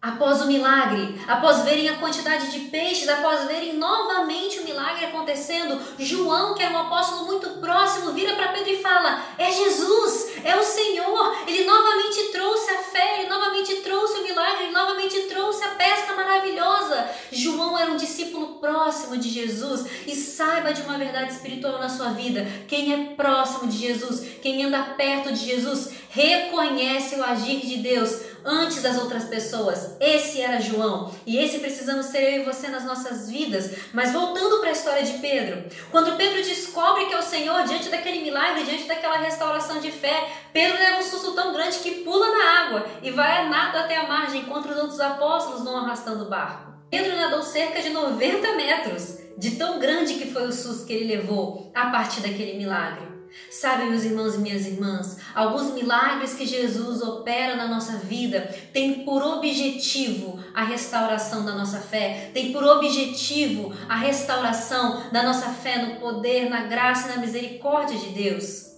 Após 0.00 0.40
o 0.40 0.46
milagre, 0.46 1.20
após 1.28 1.62
verem 1.62 1.88
a 1.88 1.98
quantidade 1.98 2.50
de 2.50 2.60
peixes, 2.68 3.08
após 3.08 3.44
verem 3.46 3.74
novamente 3.74 4.60
o 4.60 4.64
milagre 4.64 5.04
acontecendo, 5.04 5.78
João, 5.98 6.54
que 6.54 6.62
era 6.62 6.74
um 6.74 6.78
apóstolo 6.78 7.26
muito 7.26 7.48
próximo, 7.60 8.12
vira 8.12 8.34
para 8.34 8.52
Pedro 8.52 8.70
e 8.70 8.82
fala: 8.82 9.22
É 9.38 9.50
Jesus, 9.50 10.33
é 10.44 10.54
o 10.56 10.62
Senhor. 10.62 11.36
Ele 11.46 11.64
novamente 11.64 12.30
trouxe 12.30 12.70
a 12.70 12.78
fé, 12.78 13.20
ele 13.20 13.28
novamente 13.28 13.76
trouxe 13.76 14.18
o 14.18 14.22
milagre, 14.22 14.64
ele 14.64 14.72
novamente 14.72 15.22
trouxe 15.22 15.64
a 15.64 15.68
pesca 15.68 16.14
maravilhosa. 16.14 17.08
João 17.32 17.78
era 17.78 17.90
um 17.90 17.96
discípulo 17.96 18.58
próximo 18.60 19.16
de 19.16 19.30
Jesus 19.30 19.86
e 20.06 20.14
saiba 20.14 20.72
de 20.72 20.82
uma 20.82 20.98
verdade 20.98 21.32
espiritual 21.32 21.78
na 21.78 21.88
sua 21.88 22.10
vida: 22.10 22.46
quem 22.68 22.92
é 22.92 23.14
próximo 23.14 23.68
de 23.68 23.78
Jesus, 23.78 24.24
quem 24.42 24.62
anda 24.64 24.82
perto 24.96 25.32
de 25.32 25.44
Jesus, 25.44 25.92
reconhece 26.10 27.16
o 27.16 27.24
agir 27.24 27.60
de 27.60 27.78
Deus 27.78 28.33
antes 28.44 28.82
das 28.82 28.98
outras 28.98 29.24
pessoas. 29.24 29.96
Esse 30.00 30.40
era 30.40 30.60
João 30.60 31.10
e 31.26 31.38
esse 31.38 31.58
precisamos 31.58 32.06
ser 32.06 32.34
eu 32.34 32.42
e 32.42 32.44
você 32.44 32.68
nas 32.68 32.84
nossas 32.84 33.30
vidas. 33.30 33.70
Mas 33.92 34.12
voltando 34.12 34.60
para 34.60 34.68
a 34.68 34.72
história 34.72 35.02
de 35.02 35.18
Pedro, 35.18 35.64
quando 35.90 36.16
Pedro 36.16 36.42
descobre 36.42 37.06
que 37.06 37.14
é 37.14 37.18
o 37.18 37.22
Senhor 37.22 37.64
diante 37.64 37.88
daquele 37.88 38.22
milagre, 38.22 38.64
diante 38.64 38.84
daquela 38.84 39.18
restauração 39.18 39.80
de 39.80 39.90
fé, 39.90 40.30
Pedro 40.52 40.76
leva 40.76 40.98
um 40.98 41.02
susto 41.02 41.32
tão 41.32 41.52
grande 41.52 41.78
que 41.78 42.02
pula 42.02 42.28
na 42.28 42.60
água 42.60 42.86
e 43.02 43.10
vai 43.10 43.38
a 43.38 43.48
nado 43.48 43.78
até 43.78 43.96
a 43.96 44.06
margem 44.06 44.42
enquanto 44.42 44.66
os 44.66 44.76
outros 44.76 45.00
apóstolos 45.00 45.64
vão 45.64 45.76
arrastando 45.76 46.24
o 46.24 46.28
barco. 46.28 46.74
Pedro 46.90 47.16
nadou 47.16 47.42
cerca 47.42 47.82
de 47.82 47.90
90 47.90 48.54
metros, 48.54 49.18
de 49.36 49.52
tão 49.52 49.80
grande 49.80 50.14
que 50.14 50.30
foi 50.30 50.46
o 50.46 50.52
susto 50.52 50.86
que 50.86 50.92
ele 50.92 51.16
levou 51.16 51.72
a 51.74 51.86
partir 51.86 52.20
daquele 52.20 52.56
milagre. 52.56 53.13
Sabe, 53.50 53.84
meus 53.84 54.04
irmãos 54.04 54.34
e 54.34 54.38
minhas 54.38 54.66
irmãs, 54.66 55.18
alguns 55.34 55.72
milagres 55.72 56.34
que 56.34 56.46
Jesus 56.46 57.00
opera 57.02 57.56
na 57.56 57.68
nossa 57.68 57.98
vida 57.98 58.52
têm 58.72 59.04
por 59.04 59.22
objetivo 59.22 60.42
a 60.52 60.64
restauração 60.64 61.44
da 61.44 61.54
nossa 61.54 61.78
fé, 61.80 62.30
tem 62.34 62.52
por 62.52 62.64
objetivo 62.64 63.72
a 63.88 63.96
restauração 63.96 65.10
da 65.12 65.22
nossa 65.22 65.50
fé 65.50 65.78
no 65.78 66.00
poder, 66.00 66.48
na 66.48 66.64
graça 66.64 67.08
e 67.08 67.14
na 67.14 67.20
misericórdia 67.20 67.98
de 67.98 68.08
Deus. 68.08 68.72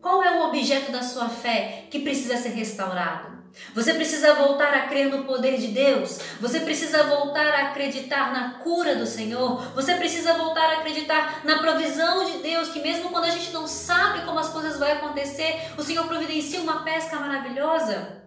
Qual 0.00 0.22
é 0.22 0.38
o 0.38 0.48
objeto 0.48 0.92
da 0.92 1.02
sua 1.02 1.28
fé 1.28 1.84
que 1.90 2.00
precisa 2.00 2.36
ser 2.36 2.50
restaurado? 2.50 3.35
Você 3.74 3.94
precisa 3.94 4.34
voltar 4.34 4.74
a 4.74 4.86
crer 4.86 5.08
no 5.08 5.24
poder 5.24 5.58
de 5.58 5.68
Deus. 5.68 6.18
Você 6.40 6.60
precisa 6.60 7.04
voltar 7.04 7.46
a 7.54 7.68
acreditar 7.68 8.32
na 8.32 8.54
cura 8.58 8.96
do 8.96 9.06
Senhor. 9.06 9.62
Você 9.74 9.94
precisa 9.94 10.34
voltar 10.34 10.70
a 10.70 10.78
acreditar 10.78 11.40
na 11.44 11.58
provisão 11.58 12.24
de 12.24 12.38
Deus, 12.38 12.68
que 12.68 12.80
mesmo 12.80 13.10
quando 13.10 13.24
a 13.24 13.30
gente 13.30 13.50
não 13.52 13.66
sabe 13.66 14.24
como 14.24 14.38
as 14.38 14.48
coisas 14.48 14.78
vão 14.78 14.90
acontecer, 14.90 15.72
o 15.76 15.82
Senhor 15.82 16.06
providencia 16.06 16.60
uma 16.60 16.84
pesca 16.84 17.16
maravilhosa. 17.16 18.24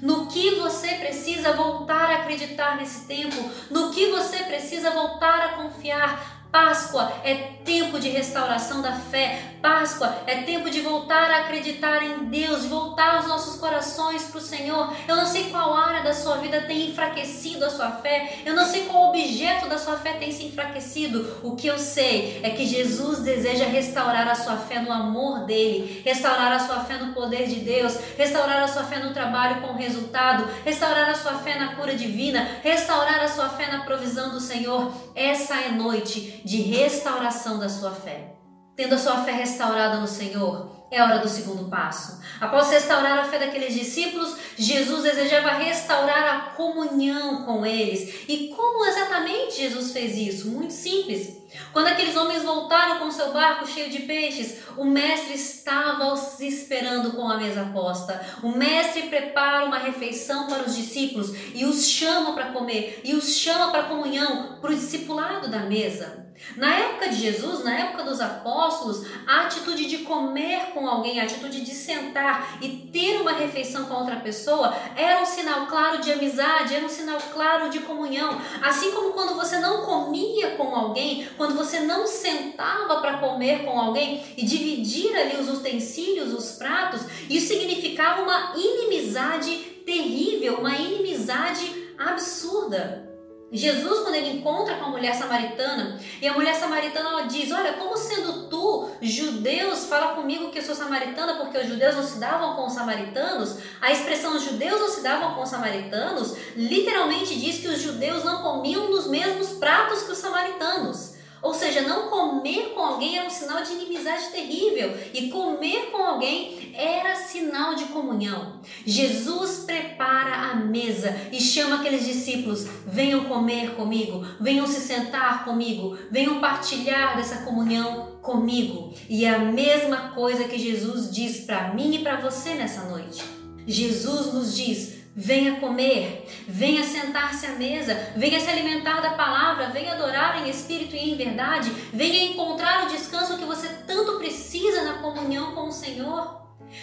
No 0.00 0.26
que 0.26 0.54
você 0.56 0.88
precisa 0.94 1.52
voltar 1.52 2.10
a 2.10 2.16
acreditar 2.16 2.76
nesse 2.76 3.06
tempo, 3.06 3.50
no 3.70 3.90
que 3.90 4.10
você 4.10 4.38
precisa 4.44 4.90
voltar 4.90 5.40
a 5.40 5.48
confiar, 5.54 6.39
Páscoa 6.50 7.12
é 7.22 7.34
tempo 7.64 8.00
de 8.00 8.08
restauração 8.08 8.82
da 8.82 8.92
fé. 8.92 9.40
Páscoa 9.62 10.12
é 10.26 10.42
tempo 10.42 10.68
de 10.68 10.80
voltar 10.80 11.30
a 11.30 11.40
acreditar 11.42 12.02
em 12.02 12.24
Deus, 12.24 12.62
de 12.62 12.68
voltar 12.68 13.20
os 13.20 13.28
nossos 13.28 13.60
corações 13.60 14.24
para 14.24 14.38
o 14.38 14.40
Senhor. 14.40 14.92
Eu 15.06 15.14
não 15.14 15.26
sei 15.26 15.50
qual 15.50 15.76
área 15.76 16.02
da 16.02 16.12
sua 16.12 16.38
vida 16.38 16.62
tem 16.62 16.90
enfraquecido 16.90 17.64
a 17.64 17.70
sua 17.70 17.90
fé. 17.92 18.38
Eu 18.44 18.54
não 18.54 18.66
sei 18.66 18.86
qual 18.86 19.10
objeto 19.10 19.68
da 19.68 19.78
sua 19.78 19.96
fé 19.98 20.14
tem 20.14 20.32
se 20.32 20.44
enfraquecido. 20.44 21.38
O 21.44 21.54
que 21.54 21.68
eu 21.68 21.78
sei 21.78 22.40
é 22.42 22.50
que 22.50 22.66
Jesus 22.66 23.20
deseja 23.20 23.66
restaurar 23.66 24.26
a 24.26 24.34
sua 24.34 24.56
fé 24.56 24.80
no 24.80 24.90
amor 24.90 25.44
dele, 25.44 26.02
restaurar 26.04 26.50
a 26.50 26.58
sua 26.58 26.80
fé 26.80 26.96
no 26.96 27.12
poder 27.12 27.46
de 27.46 27.56
Deus, 27.60 27.96
restaurar 28.18 28.60
a 28.62 28.68
sua 28.68 28.82
fé 28.82 28.98
no 28.98 29.12
trabalho 29.12 29.60
com 29.60 29.74
resultado, 29.74 30.48
restaurar 30.64 31.10
a 31.10 31.14
sua 31.14 31.34
fé 31.34 31.56
na 31.56 31.76
cura 31.76 31.94
divina, 31.94 32.58
restaurar 32.62 33.20
a 33.20 33.28
sua 33.28 33.50
fé 33.50 33.68
na 33.68 33.84
provisão 33.84 34.30
do 34.30 34.40
Senhor. 34.40 34.92
Essa 35.14 35.54
é 35.54 35.68
noite 35.70 36.39
de 36.44 36.62
restauração 36.62 37.58
da 37.58 37.68
sua 37.68 37.92
fé. 37.92 38.34
Tendo 38.76 38.94
a 38.94 38.98
sua 38.98 39.24
fé 39.24 39.32
restaurada 39.32 39.98
no 39.98 40.06
Senhor, 40.06 40.86
é 40.90 41.02
hora 41.02 41.18
do 41.18 41.28
segundo 41.28 41.68
passo. 41.68 42.20
Após 42.40 42.70
restaurar 42.70 43.18
a 43.18 43.24
fé 43.24 43.38
daqueles 43.38 43.74
discípulos, 43.74 44.36
Jesus 44.56 45.04
desejava 45.04 45.50
restaurar 45.50 46.34
a 46.34 46.40
comunhão 46.56 47.44
com 47.44 47.64
eles. 47.64 48.24
E 48.28 48.48
como 48.48 48.84
exatamente 48.86 49.60
Jesus 49.60 49.92
fez 49.92 50.16
isso? 50.16 50.48
Muito 50.48 50.72
simples. 50.72 51.38
Quando 51.72 51.88
aqueles 51.88 52.16
homens 52.16 52.42
voltaram 52.42 52.98
com 52.98 53.10
seu 53.10 53.32
barco 53.32 53.66
cheio 53.66 53.90
de 53.90 54.00
peixes, 54.00 54.58
o 54.76 54.84
mestre 54.84 55.34
estava 55.34 56.12
os 56.12 56.40
esperando 56.40 57.12
com 57.12 57.28
a 57.28 57.36
mesa 57.36 57.70
posta. 57.72 58.20
O 58.42 58.48
mestre 58.48 59.02
prepara 59.02 59.64
uma 59.64 59.78
refeição 59.78 60.46
para 60.46 60.64
os 60.64 60.74
discípulos 60.74 61.32
e 61.54 61.64
os 61.64 61.88
chama 61.88 62.32
para 62.32 62.52
comer, 62.52 63.00
e 63.04 63.14
os 63.14 63.36
chama 63.36 63.70
para 63.70 63.84
comunhão, 63.84 64.58
para 64.60 64.72
o 64.72 64.74
discipulado 64.74 65.48
da 65.48 65.60
mesa. 65.60 66.29
Na 66.56 66.74
época 66.74 67.08
de 67.08 67.16
Jesus, 67.16 67.62
na 67.64 67.78
época 67.78 68.02
dos 68.04 68.20
apóstolos, 68.20 69.06
a 69.26 69.42
atitude 69.42 69.86
de 69.86 69.98
comer 69.98 70.72
com 70.72 70.86
alguém, 70.88 71.20
a 71.20 71.24
atitude 71.24 71.60
de 71.60 71.72
sentar 71.72 72.58
e 72.60 72.68
ter 72.92 73.20
uma 73.20 73.32
refeição 73.32 73.84
com 73.84 73.94
outra 73.94 74.16
pessoa 74.16 74.74
era 74.96 75.22
um 75.22 75.26
sinal 75.26 75.66
claro 75.66 76.00
de 76.00 76.12
amizade, 76.12 76.74
era 76.74 76.84
um 76.84 76.88
sinal 76.88 77.18
claro 77.32 77.70
de 77.70 77.80
comunhão. 77.80 78.40
Assim 78.62 78.90
como 78.92 79.12
quando 79.12 79.34
você 79.34 79.58
não 79.58 79.84
comia 79.84 80.50
com 80.56 80.74
alguém, 80.74 81.28
quando 81.36 81.54
você 81.54 81.80
não 81.80 82.06
sentava 82.06 83.00
para 83.00 83.18
comer 83.18 83.64
com 83.64 83.78
alguém 83.78 84.24
e 84.36 84.44
dividir 84.44 85.14
ali 85.16 85.36
os 85.36 85.48
utensílios, 85.48 86.32
os 86.32 86.52
pratos, 86.52 87.02
isso 87.28 87.48
significava 87.48 88.22
uma 88.22 88.54
inimizade 88.56 89.56
terrível, 89.84 90.58
uma 90.58 90.74
inimizade 90.74 91.94
absurda. 91.98 93.09
Jesus, 93.52 94.00
quando 94.00 94.14
ele 94.14 94.38
encontra 94.38 94.76
com 94.76 94.84
a 94.84 94.88
mulher 94.90 95.14
samaritana, 95.14 95.98
e 96.22 96.28
a 96.28 96.32
mulher 96.32 96.54
samaritana 96.54 97.08
ela 97.08 97.22
diz: 97.22 97.50
Olha, 97.50 97.72
como 97.72 97.96
sendo 97.96 98.48
tu, 98.48 98.88
judeus, 99.02 99.86
fala 99.86 100.14
comigo 100.14 100.50
que 100.50 100.58
eu 100.58 100.62
sou 100.62 100.74
samaritana, 100.74 101.34
porque 101.34 101.58
os 101.58 101.66
judeus 101.66 101.96
não 101.96 102.02
se 102.02 102.18
davam 102.18 102.54
com 102.54 102.66
os 102.66 102.72
samaritanos. 102.72 103.58
A 103.80 103.90
expressão 103.90 104.38
judeus 104.38 104.80
não 104.80 104.88
se 104.88 105.02
davam 105.02 105.34
com 105.34 105.42
os 105.42 105.48
samaritanos 105.48 106.36
literalmente 106.56 107.38
diz 107.38 107.58
que 107.58 107.68
os 107.68 107.80
judeus 107.80 108.24
não 108.24 108.42
comiam 108.42 108.90
nos 108.90 109.06
mesmos 109.06 109.50
pratos 109.52 110.02
que 110.02 110.12
os 110.12 110.18
samaritanos. 110.18 111.09
Ou 111.42 111.54
seja, 111.54 111.82
não 111.82 112.08
comer 112.08 112.72
com 112.74 112.80
alguém 112.80 113.16
era 113.16 113.26
um 113.26 113.30
sinal 113.30 113.62
de 113.62 113.72
inimizade 113.72 114.28
terrível 114.30 114.92
e 115.14 115.28
comer 115.28 115.90
com 115.90 116.02
alguém 116.02 116.72
era 116.74 117.16
sinal 117.16 117.74
de 117.74 117.84
comunhão. 117.86 118.60
Jesus 118.84 119.64
prepara 119.64 120.50
a 120.50 120.54
mesa 120.54 121.16
e 121.32 121.40
chama 121.40 121.76
aqueles 121.76 122.04
discípulos: 122.04 122.66
venham 122.86 123.24
comer 123.24 123.74
comigo, 123.74 124.24
venham 124.40 124.66
se 124.66 124.80
sentar 124.80 125.44
comigo, 125.44 125.96
venham 126.10 126.40
partilhar 126.40 127.16
dessa 127.16 127.38
comunhão 127.38 128.18
comigo. 128.20 128.92
E 129.08 129.24
é 129.24 129.30
a 129.30 129.38
mesma 129.38 130.10
coisa 130.10 130.44
que 130.44 130.58
Jesus 130.58 131.10
diz 131.10 131.40
para 131.40 131.72
mim 131.74 131.94
e 131.94 131.98
para 132.00 132.20
você 132.20 132.54
nessa 132.54 132.84
noite. 132.84 133.22
Jesus 133.66 134.32
nos 134.32 134.56
diz: 134.56 134.99
Venha 135.14 135.56
comer, 135.56 136.24
venha 136.46 136.84
sentar-se 136.84 137.44
à 137.44 137.50
mesa, 137.50 138.12
venha 138.16 138.38
se 138.38 138.48
alimentar 138.48 139.00
da 139.00 139.10
palavra, 139.10 139.70
venha 139.70 139.92
adorar 139.92 140.46
em 140.46 140.50
espírito 140.50 140.94
e 140.94 141.10
em 141.10 141.16
verdade, 141.16 141.70
venha 141.92 142.30
encontrar 142.30 142.86
o 142.86 142.88
descanso 142.90 143.36
que 143.36 143.44
você 143.44 143.68
tanto 143.86 144.18
precisa 144.18 144.84
na 144.84 144.94
comunhão 145.02 145.52
com 145.52 145.68
o 145.68 145.72
Senhor. 145.72 146.39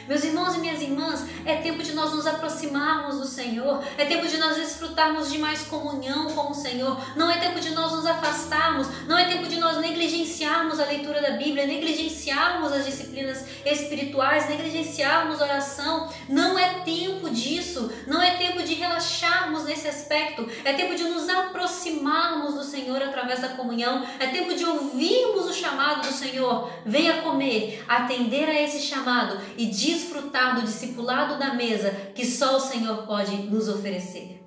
Meus 0.07 0.23
irmãos 0.23 0.55
e 0.55 0.59
minhas 0.59 0.81
irmãs, 0.81 1.25
é 1.45 1.57
tempo 1.57 1.81
de 1.81 1.93
nós 1.93 2.13
nos 2.13 2.27
aproximarmos 2.27 3.19
do 3.19 3.25
Senhor, 3.25 3.83
é 3.97 4.05
tempo 4.05 4.27
de 4.27 4.37
nós 4.37 4.55
desfrutarmos 4.55 5.31
de 5.31 5.37
mais 5.37 5.63
comunhão 5.63 6.31
com 6.31 6.51
o 6.51 6.53
Senhor, 6.53 6.99
não 7.15 7.29
é 7.29 7.37
tempo 7.37 7.59
de 7.59 7.71
nós 7.71 7.91
nos 7.91 8.05
afastarmos, 8.05 8.87
não 9.07 9.17
é 9.17 9.25
tempo 9.25 9.47
de 9.47 9.57
nós 9.57 9.77
negligenciarmos 9.77 10.79
a 10.79 10.85
leitura 10.85 11.21
da 11.21 11.31
Bíblia, 11.31 11.65
negligenciarmos 11.65 12.71
as 12.71 12.85
disciplinas 12.85 13.45
espirituais, 13.65 14.49
negligenciarmos 14.49 15.41
a 15.41 15.45
oração, 15.45 16.09
não 16.27 16.57
é 16.57 16.81
tempo 16.81 17.29
disso, 17.29 17.91
não 18.05 18.21
é 18.21 18.31
tempo 18.35 18.63
de 18.63 18.73
relaxarmos 18.73 19.63
nesse 19.63 19.87
aspecto, 19.87 20.47
é 20.63 20.73
tempo 20.73 20.95
de 20.95 21.03
nos 21.03 21.29
aproximarmos 21.29 22.55
do 22.55 22.63
Senhor 22.63 23.01
através 23.01 23.41
da 23.41 23.49
comunhão, 23.49 24.05
é 24.19 24.27
tempo 24.27 24.53
de 24.53 24.65
ouvirmos 24.65 25.45
o 25.47 25.53
chamado 25.67 26.07
do 26.07 26.13
Senhor, 26.13 26.71
venha 26.85 27.21
comer, 27.21 27.83
atender 27.87 28.47
a 28.47 28.61
esse 28.61 28.79
chamado 28.79 29.39
e 29.57 29.65
desfrutar 29.65 30.55
do 30.55 30.61
discipulado 30.61 31.37
da 31.37 31.53
mesa 31.53 31.91
que 32.15 32.25
só 32.25 32.55
o 32.55 32.61
Senhor 32.61 33.05
pode 33.05 33.35
nos 33.43 33.67
oferecer. 33.67 34.43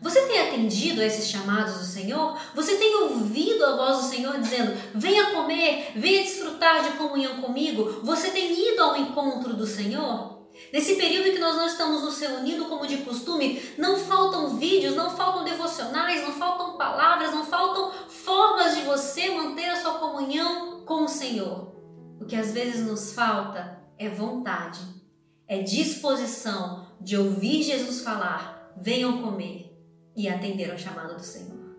Você 0.00 0.20
tem 0.26 0.40
atendido 0.40 1.00
a 1.00 1.06
esses 1.06 1.28
chamados 1.28 1.78
do 1.78 1.84
Senhor? 1.84 2.38
Você 2.54 2.76
tem 2.76 2.94
ouvido 2.94 3.64
a 3.64 3.76
voz 3.76 3.98
do 3.98 4.10
Senhor 4.10 4.38
dizendo: 4.38 4.76
venha 4.94 5.30
comer, 5.30 5.92
venha 5.96 6.22
desfrutar 6.22 6.82
de 6.82 6.96
comunhão 6.98 7.40
comigo? 7.40 8.00
Você 8.02 8.30
tem 8.30 8.52
ido 8.52 8.82
ao 8.82 8.96
encontro 8.96 9.54
do 9.54 9.66
Senhor? 9.66 10.33
Nesse 10.74 10.96
período 10.96 11.30
que 11.30 11.38
nós 11.38 11.54
não 11.54 11.68
estamos 11.68 12.02
nos 12.02 12.18
reunindo 12.18 12.64
como 12.64 12.84
de 12.84 12.96
costume, 12.96 13.62
não 13.78 13.96
faltam 13.96 14.56
vídeos, 14.56 14.96
não 14.96 15.08
faltam 15.08 15.44
devocionais, 15.44 16.20
não 16.22 16.32
faltam 16.32 16.76
palavras, 16.76 17.32
não 17.32 17.46
faltam 17.46 17.92
formas 18.08 18.74
de 18.74 18.82
você 18.82 19.30
manter 19.30 19.68
a 19.68 19.80
sua 19.80 20.00
comunhão 20.00 20.84
com 20.84 21.04
o 21.04 21.08
Senhor. 21.08 21.72
O 22.20 22.24
que 22.24 22.34
às 22.34 22.50
vezes 22.50 22.84
nos 22.84 23.12
falta 23.12 23.80
é 23.96 24.08
vontade, 24.08 24.80
é 25.46 25.62
disposição 25.62 26.88
de 27.00 27.16
ouvir 27.16 27.62
Jesus 27.62 28.00
falar: 28.00 28.72
venham 28.76 29.22
comer 29.22 29.80
e 30.16 30.28
atender 30.28 30.72
ao 30.72 30.76
chamado 30.76 31.14
do 31.14 31.22
Senhor. 31.22 31.76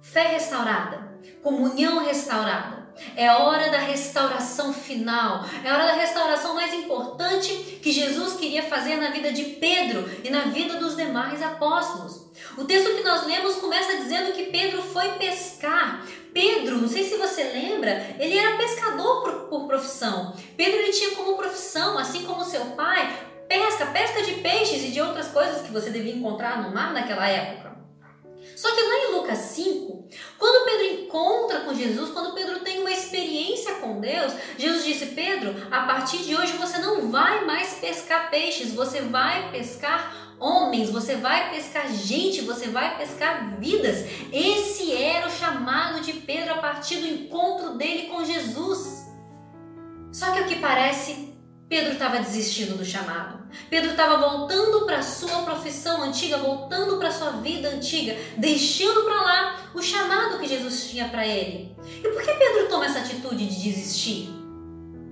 Fé 0.00 0.28
restaurada, 0.28 1.20
comunhão 1.42 2.02
restaurada. 2.02 2.81
É 3.16 3.30
hora 3.30 3.70
da 3.70 3.78
restauração 3.78 4.72
final, 4.72 5.44
é 5.64 5.72
hora 5.72 5.86
da 5.86 5.92
restauração 5.94 6.54
mais 6.54 6.72
importante 6.72 7.78
que 7.82 7.92
Jesus 7.92 8.34
queria 8.34 8.62
fazer 8.62 8.96
na 8.96 9.10
vida 9.10 9.32
de 9.32 9.44
Pedro 9.44 10.08
e 10.22 10.30
na 10.30 10.44
vida 10.44 10.76
dos 10.78 10.96
demais 10.96 11.42
apóstolos. 11.42 12.22
O 12.56 12.64
texto 12.64 12.94
que 12.94 13.02
nós 13.02 13.26
lemos 13.26 13.56
começa 13.56 13.96
dizendo 13.96 14.32
que 14.32 14.44
Pedro 14.44 14.82
foi 14.82 15.08
pescar. 15.12 16.06
Pedro, 16.32 16.78
não 16.78 16.88
sei 16.88 17.04
se 17.04 17.16
você 17.16 17.44
lembra, 17.44 18.16
ele 18.18 18.36
era 18.36 18.56
pescador 18.56 19.22
por, 19.22 19.32
por 19.48 19.66
profissão. 19.66 20.34
Pedro 20.56 20.80
ele 20.80 20.92
tinha 20.92 21.10
como 21.12 21.36
profissão, 21.36 21.98
assim 21.98 22.24
como 22.24 22.44
seu 22.44 22.64
pai, 22.66 23.20
pesca, 23.48 23.86
pesca 23.86 24.22
de 24.22 24.34
peixes 24.40 24.84
e 24.84 24.90
de 24.90 25.00
outras 25.00 25.28
coisas 25.28 25.62
que 25.62 25.72
você 25.72 25.90
devia 25.90 26.14
encontrar 26.14 26.62
no 26.62 26.74
mar 26.74 26.92
naquela 26.92 27.28
época. 27.28 27.71
Só 28.56 28.70
que 28.74 28.82
lá 28.82 28.98
em 28.98 29.12
Lucas 29.12 29.38
5, 29.38 30.08
quando 30.38 30.64
Pedro 30.64 31.04
encontra 31.04 31.60
com 31.60 31.74
Jesus, 31.74 32.10
quando 32.10 32.34
Pedro 32.34 32.60
tem 32.60 32.80
uma 32.80 32.90
experiência 32.90 33.74
com 33.76 34.00
Deus, 34.00 34.32
Jesus 34.58 34.84
disse: 34.84 35.06
Pedro, 35.06 35.54
a 35.70 35.82
partir 35.82 36.18
de 36.18 36.36
hoje 36.36 36.52
você 36.52 36.78
não 36.78 37.10
vai 37.10 37.44
mais 37.44 37.74
pescar 37.74 38.30
peixes, 38.30 38.72
você 38.72 39.00
vai 39.00 39.50
pescar 39.50 40.32
homens, 40.38 40.90
você 40.90 41.14
vai 41.14 41.50
pescar 41.50 41.88
gente, 41.88 42.40
você 42.40 42.68
vai 42.68 42.98
pescar 42.98 43.56
vidas. 43.58 44.04
Esse 44.32 44.92
era 44.92 45.28
o 45.28 45.30
chamado 45.30 46.00
de 46.00 46.14
Pedro 46.14 46.54
a 46.54 46.58
partir 46.58 46.96
do 46.96 47.06
encontro 47.06 47.74
dele 47.74 48.08
com 48.08 48.24
Jesus. 48.24 49.06
Só 50.10 50.32
que 50.32 50.40
o 50.40 50.46
que 50.46 50.56
parece, 50.56 51.31
Pedro 51.72 51.94
estava 51.94 52.18
desistindo 52.18 52.76
do 52.76 52.84
chamado. 52.84 53.46
Pedro 53.70 53.92
estava 53.92 54.18
voltando 54.18 54.84
para 54.84 55.02
sua 55.02 55.40
profissão 55.40 56.02
antiga, 56.02 56.36
voltando 56.36 56.98
para 56.98 57.10
sua 57.10 57.30
vida 57.30 57.70
antiga, 57.70 58.14
deixando 58.36 59.04
para 59.04 59.22
lá 59.22 59.70
o 59.74 59.80
chamado 59.80 60.38
que 60.38 60.46
Jesus 60.46 60.90
tinha 60.90 61.08
para 61.08 61.26
ele. 61.26 61.74
E 62.04 62.06
por 62.06 62.20
que 62.22 62.30
Pedro 62.30 62.68
toma 62.68 62.84
essa 62.84 62.98
atitude 62.98 63.46
de 63.46 63.70
desistir? 63.70 64.41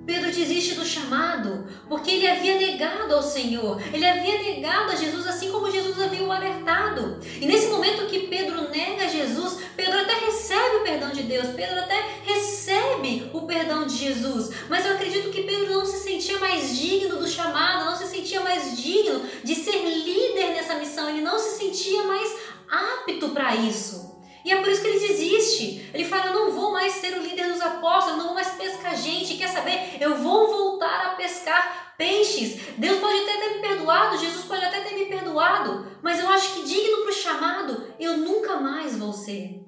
Pedro 0.07 0.33
desiste 0.33 0.75
do 0.75 0.85
chamado 0.85 1.67
porque 1.89 2.11
ele 2.11 2.29
havia 2.29 2.57
negado 2.57 3.15
ao 3.15 3.23
Senhor, 3.23 3.81
ele 3.93 4.05
havia 4.05 4.43
negado 4.43 4.93
a 4.93 4.97
Jesus 4.97 5.27
assim 5.27 5.51
como 5.51 5.71
Jesus 5.71 6.01
havia 6.01 6.25
o 6.25 6.33
alertado. 6.33 7.19
E 7.41 7.47
nesse 7.47 7.69
momento 7.69 8.07
que 8.07 8.27
Pedro 8.27 8.71
nega 8.71 9.09
Jesus, 9.09 9.59
Pedro 9.77 9.99
até 9.99 10.15
recebe 10.15 10.77
o 10.77 10.83
perdão 10.83 11.11
de 11.11 11.23
Deus, 11.23 11.49
Pedro 11.49 11.79
até 11.79 12.01
recebe 12.25 13.31
o 13.33 13.43
perdão 13.43 13.87
de 13.87 13.97
Jesus, 13.97 14.51
mas 14.69 14.85
eu 14.85 14.93
acredito 14.93 15.31
que 15.31 15.43
Pedro 15.43 15.75
não 15.75 15.87
se 15.87 15.99
sentia 15.99 16.39
mais 16.39 16.77
digno 16.77 17.17
do 17.17 17.29
chamado, 17.29 17.85
não 17.85 17.97
se 17.97 18.07
sentia 18.07 18.41
mais 18.41 18.77
digno 18.77 19.23
de 19.45 19.55
ser 19.55 19.79
líder 19.85 20.51
nessa 20.51 20.75
missão, 20.75 21.09
ele 21.09 21.21
não 21.21 21.39
se 21.39 21.59
sentia 21.59 22.03
mais 22.05 22.37
apto 22.69 23.31
para 23.31 23.55
isso. 23.57 24.10
E 24.45 24.53
é 24.53 24.57
por 24.57 24.69
isso 24.69 24.83
que 24.83 24.89
ele 24.89 25.07
desiste. 25.07 25.91
Ele 25.93 26.05
fala: 26.05 26.27
Eu 26.27 26.35
não 26.35 26.53
vou 26.53 26.73
mais 26.73 26.95
ser 26.95 27.19
o 27.19 27.23
líder 27.23 27.53
dos 27.53 27.61
apóstolos, 27.61 28.13
eu 28.13 28.17
não 28.19 28.27
vou 28.27 28.35
mais 28.35 28.51
pescar 28.51 28.97
gente. 28.97 29.37
Quer 29.37 29.49
saber? 29.49 29.99
Eu 30.01 30.17
vou 30.17 30.49
voltar 30.49 31.07
a 31.07 31.11
pescar 31.11 31.95
peixes. 32.01 32.59
Deus 32.79 32.99
pode 32.99 33.19
até 33.19 33.37
ter 33.37 33.55
me 33.57 33.61
perdoado, 33.61 34.19
Jesus 34.19 34.47
pode 34.47 34.65
até 34.65 34.81
ter 34.81 34.95
me 34.95 35.05
perdoado, 35.05 35.87
mas 36.03 36.19
eu 36.19 36.29
acho 36.31 36.55
que 36.55 36.63
digno 36.63 37.03
para 37.03 37.11
o 37.11 37.13
chamado, 37.13 37.95
eu 38.01 38.17
nunca 38.17 38.57
mais 38.57 38.97
vou 38.97 39.13
ser. 39.13 39.67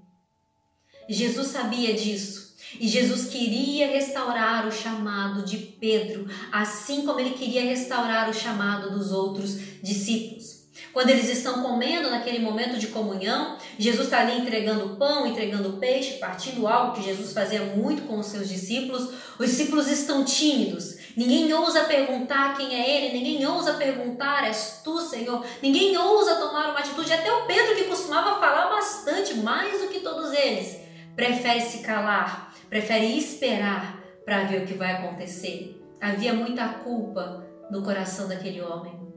Jesus 1.06 1.48
sabia 1.48 1.92
disso. 1.92 2.52
E 2.80 2.88
Jesus 2.88 3.28
queria 3.28 3.86
restaurar 3.88 4.66
o 4.66 4.72
chamado 4.72 5.44
de 5.44 5.58
Pedro, 5.58 6.26
assim 6.50 7.04
como 7.04 7.20
ele 7.20 7.34
queria 7.34 7.62
restaurar 7.62 8.30
o 8.30 8.34
chamado 8.34 8.90
dos 8.90 9.12
outros 9.12 9.58
discípulos. 9.82 10.61
Quando 10.92 11.08
eles 11.08 11.28
estão 11.28 11.62
comendo 11.62 12.10
naquele 12.10 12.38
momento 12.38 12.78
de 12.78 12.88
comunhão, 12.88 13.56
Jesus 13.78 14.06
está 14.06 14.20
ali 14.20 14.38
entregando 14.38 14.96
pão, 14.96 15.26
entregando 15.26 15.78
peixe, 15.78 16.18
partindo 16.18 16.68
algo 16.68 16.94
que 16.94 17.02
Jesus 17.02 17.32
fazia 17.32 17.62
muito 17.62 18.02
com 18.02 18.18
os 18.18 18.26
seus 18.26 18.46
discípulos. 18.48 19.08
Os 19.38 19.46
discípulos 19.46 19.88
estão 19.88 20.22
tímidos. 20.22 20.96
Ninguém 21.16 21.52
ousa 21.54 21.84
perguntar 21.84 22.56
quem 22.56 22.74
é 22.74 22.96
ele, 22.96 23.18
ninguém 23.18 23.46
ousa 23.46 23.74
perguntar, 23.74 24.44
és 24.44 24.80
tu, 24.84 25.00
Senhor. 25.00 25.44
Ninguém 25.62 25.96
ousa 25.96 26.36
tomar 26.36 26.70
uma 26.70 26.80
atitude. 26.80 27.12
Até 27.12 27.32
o 27.32 27.46
Pedro, 27.46 27.74
que 27.74 27.84
costumava 27.84 28.38
falar 28.38 28.68
bastante, 28.68 29.34
mais 29.34 29.80
do 29.80 29.88
que 29.88 30.00
todos 30.00 30.32
eles, 30.32 30.78
prefere 31.16 31.60
se 31.62 31.78
calar, 31.78 32.54
prefere 32.68 33.16
esperar 33.18 33.98
para 34.26 34.44
ver 34.44 34.62
o 34.62 34.66
que 34.66 34.74
vai 34.74 34.92
acontecer. 34.92 35.82
Havia 36.00 36.34
muita 36.34 36.68
culpa 36.68 37.46
no 37.70 37.82
coração 37.82 38.28
daquele 38.28 38.60
homem. 38.60 39.11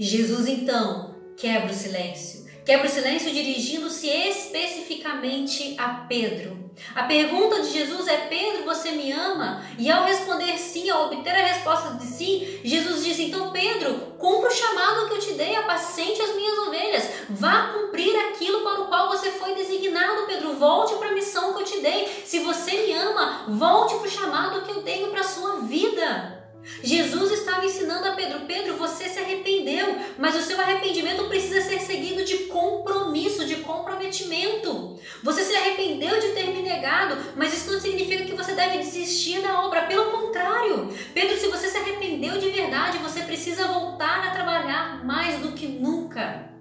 Jesus 0.00 0.46
então 0.46 1.16
quebra 1.36 1.72
o 1.72 1.74
silêncio. 1.74 2.46
Quebra 2.64 2.86
o 2.86 2.90
silêncio 2.90 3.32
dirigindo-se 3.32 4.06
especificamente 4.06 5.74
a 5.76 5.88
Pedro. 5.88 6.70
A 6.94 7.02
pergunta 7.02 7.62
de 7.62 7.72
Jesus 7.72 8.06
é: 8.06 8.28
Pedro, 8.28 8.64
você 8.64 8.92
me 8.92 9.10
ama? 9.10 9.60
E 9.76 9.90
ao 9.90 10.04
responder 10.04 10.56
sim, 10.56 10.88
ao 10.88 11.06
obter 11.06 11.34
a 11.34 11.46
resposta 11.46 11.94
de 11.94 12.04
sim, 12.04 12.60
Jesus 12.62 13.04
diz: 13.04 13.18
Então, 13.18 13.50
Pedro, 13.50 14.14
cumpra 14.18 14.48
o 14.48 14.54
chamado 14.54 15.08
que 15.08 15.14
eu 15.14 15.18
te 15.18 15.32
dei, 15.32 15.56
apacente 15.56 16.22
as 16.22 16.36
minhas 16.36 16.58
ovelhas. 16.58 17.08
Vá 17.30 17.72
cumprir 17.72 18.14
aquilo 18.28 18.60
para 18.60 18.82
o 18.82 18.86
qual 18.86 19.08
você 19.08 19.32
foi 19.32 19.56
designado, 19.56 20.26
Pedro. 20.28 20.54
Volte 20.54 20.94
para 20.94 21.08
a 21.08 21.14
missão 21.14 21.54
que 21.54 21.62
eu 21.62 21.66
te 21.66 21.80
dei. 21.80 22.22
Se 22.24 22.38
você 22.38 22.70
me 22.70 22.92
ama, 22.92 23.46
volte 23.48 23.96
para 23.96 24.06
o 24.06 24.10
chamado 24.10 24.62
que 24.62 24.70
eu 24.70 24.82
tenho 24.84 25.08
para 25.08 25.22
a 25.22 25.24
sua 25.24 25.56
vida. 25.62 26.38
Jesus 26.82 27.32
estava 27.32 27.64
ensinando 27.64 28.06
a 28.06 28.12
Pedro: 28.12 28.40
Pedro, 28.46 28.76
você 28.76 29.08
se 29.08 29.18
arrependeu, 29.18 29.96
mas 30.18 30.36
o 30.36 30.42
seu 30.42 30.60
arrependimento 30.60 31.24
precisa 31.24 31.60
ser 31.62 31.80
seguido 31.80 32.24
de 32.24 32.44
compromisso, 32.44 33.44
de 33.44 33.56
comprometimento. 33.78 34.98
Você 35.22 35.44
se 35.44 35.54
arrependeu 35.54 36.20
de 36.20 36.28
ter 36.28 36.48
me 36.48 36.62
negado, 36.62 37.16
mas 37.36 37.52
isso 37.52 37.72
não 37.72 37.80
significa 37.80 38.24
que 38.24 38.34
você 38.34 38.54
deve 38.54 38.78
desistir 38.78 39.40
da 39.40 39.62
obra. 39.62 39.82
Pelo 39.82 40.10
contrário, 40.10 40.92
Pedro, 41.14 41.36
se 41.36 41.48
você 41.48 41.68
se 41.68 41.76
arrependeu 41.76 42.38
de 42.38 42.50
verdade, 42.50 42.98
você 42.98 43.22
precisa 43.22 43.68
voltar 43.68 44.26
a 44.26 44.30
trabalhar 44.30 45.04
mais 45.04 45.40
do 45.40 45.52
que 45.52 45.66
nunca. 45.66 46.57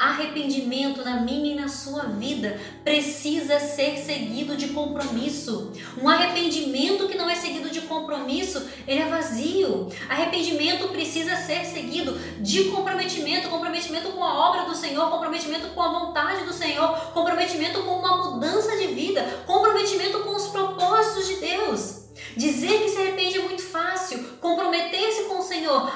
Arrependimento 0.00 1.04
na 1.04 1.20
minha 1.20 1.52
e 1.52 1.54
na 1.54 1.68
sua 1.68 2.04
vida 2.04 2.58
precisa 2.82 3.60
ser 3.60 3.98
seguido 3.98 4.56
de 4.56 4.68
compromisso. 4.68 5.72
Um 6.00 6.08
arrependimento 6.08 7.06
que 7.06 7.18
não 7.18 7.28
é 7.28 7.34
seguido 7.34 7.68
de 7.68 7.82
compromisso, 7.82 8.66
ele 8.88 9.02
é 9.02 9.04
vazio. 9.04 9.92
Arrependimento 10.08 10.88
precisa 10.88 11.36
ser 11.36 11.66
seguido 11.66 12.18
de 12.40 12.70
comprometimento, 12.70 13.50
comprometimento 13.50 14.08
com 14.12 14.24
a 14.24 14.48
obra 14.48 14.64
do 14.64 14.74
Senhor, 14.74 15.10
comprometimento 15.10 15.68
com 15.68 15.82
a 15.82 15.92
vontade 15.92 16.46
do 16.46 16.52
Senhor, 16.54 16.88
comprometimento 17.12 17.82
com 17.82 17.98
uma 17.98 18.16
mudança 18.16 18.74
de 18.78 18.86
vida, 18.86 19.22
comprometimento 19.46 20.20
com 20.20 20.34
os 20.34 20.46
propósitos 20.46 21.28
de 21.28 21.36
Deus. 21.36 22.00
Dizer 22.36 22.82
que 22.82 22.88
se 22.88 22.96
arrepende 22.96 23.38
é 23.38 23.42
muito 23.42 23.62
fácil. 23.62 24.22
Comprometer-se 24.40 25.24
com 25.24 25.38
o 25.38 25.42
Senhor 25.42 25.90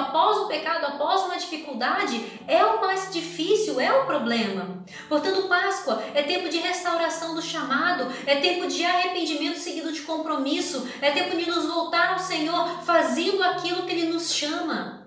após 0.00 0.38
um 0.38 0.48
pecado, 0.48 0.84
após 0.86 1.22
uma 1.22 1.36
dificuldade 1.36 2.24
é 2.46 2.64
o 2.64 2.80
mais 2.80 3.12
difícil, 3.12 3.80
é 3.80 3.92
o 3.92 4.06
problema. 4.06 4.82
Portanto, 5.08 5.48
Páscoa 5.48 6.02
é 6.14 6.22
tempo 6.22 6.48
de 6.48 6.58
restauração 6.58 7.34
do 7.34 7.42
chamado, 7.42 8.12
é 8.26 8.36
tempo 8.36 8.66
de 8.66 8.84
arrependimento 8.84 9.58
seguido 9.58 9.92
de 9.92 10.02
compromisso, 10.02 10.88
é 11.00 11.10
tempo 11.10 11.36
de 11.36 11.48
nos 11.48 11.66
voltar 11.66 12.12
ao 12.12 12.18
Senhor 12.18 12.82
fazendo 12.84 13.42
aquilo 13.42 13.82
que 13.86 13.92
Ele 13.92 14.12
nos 14.12 14.32
chama. 14.32 14.99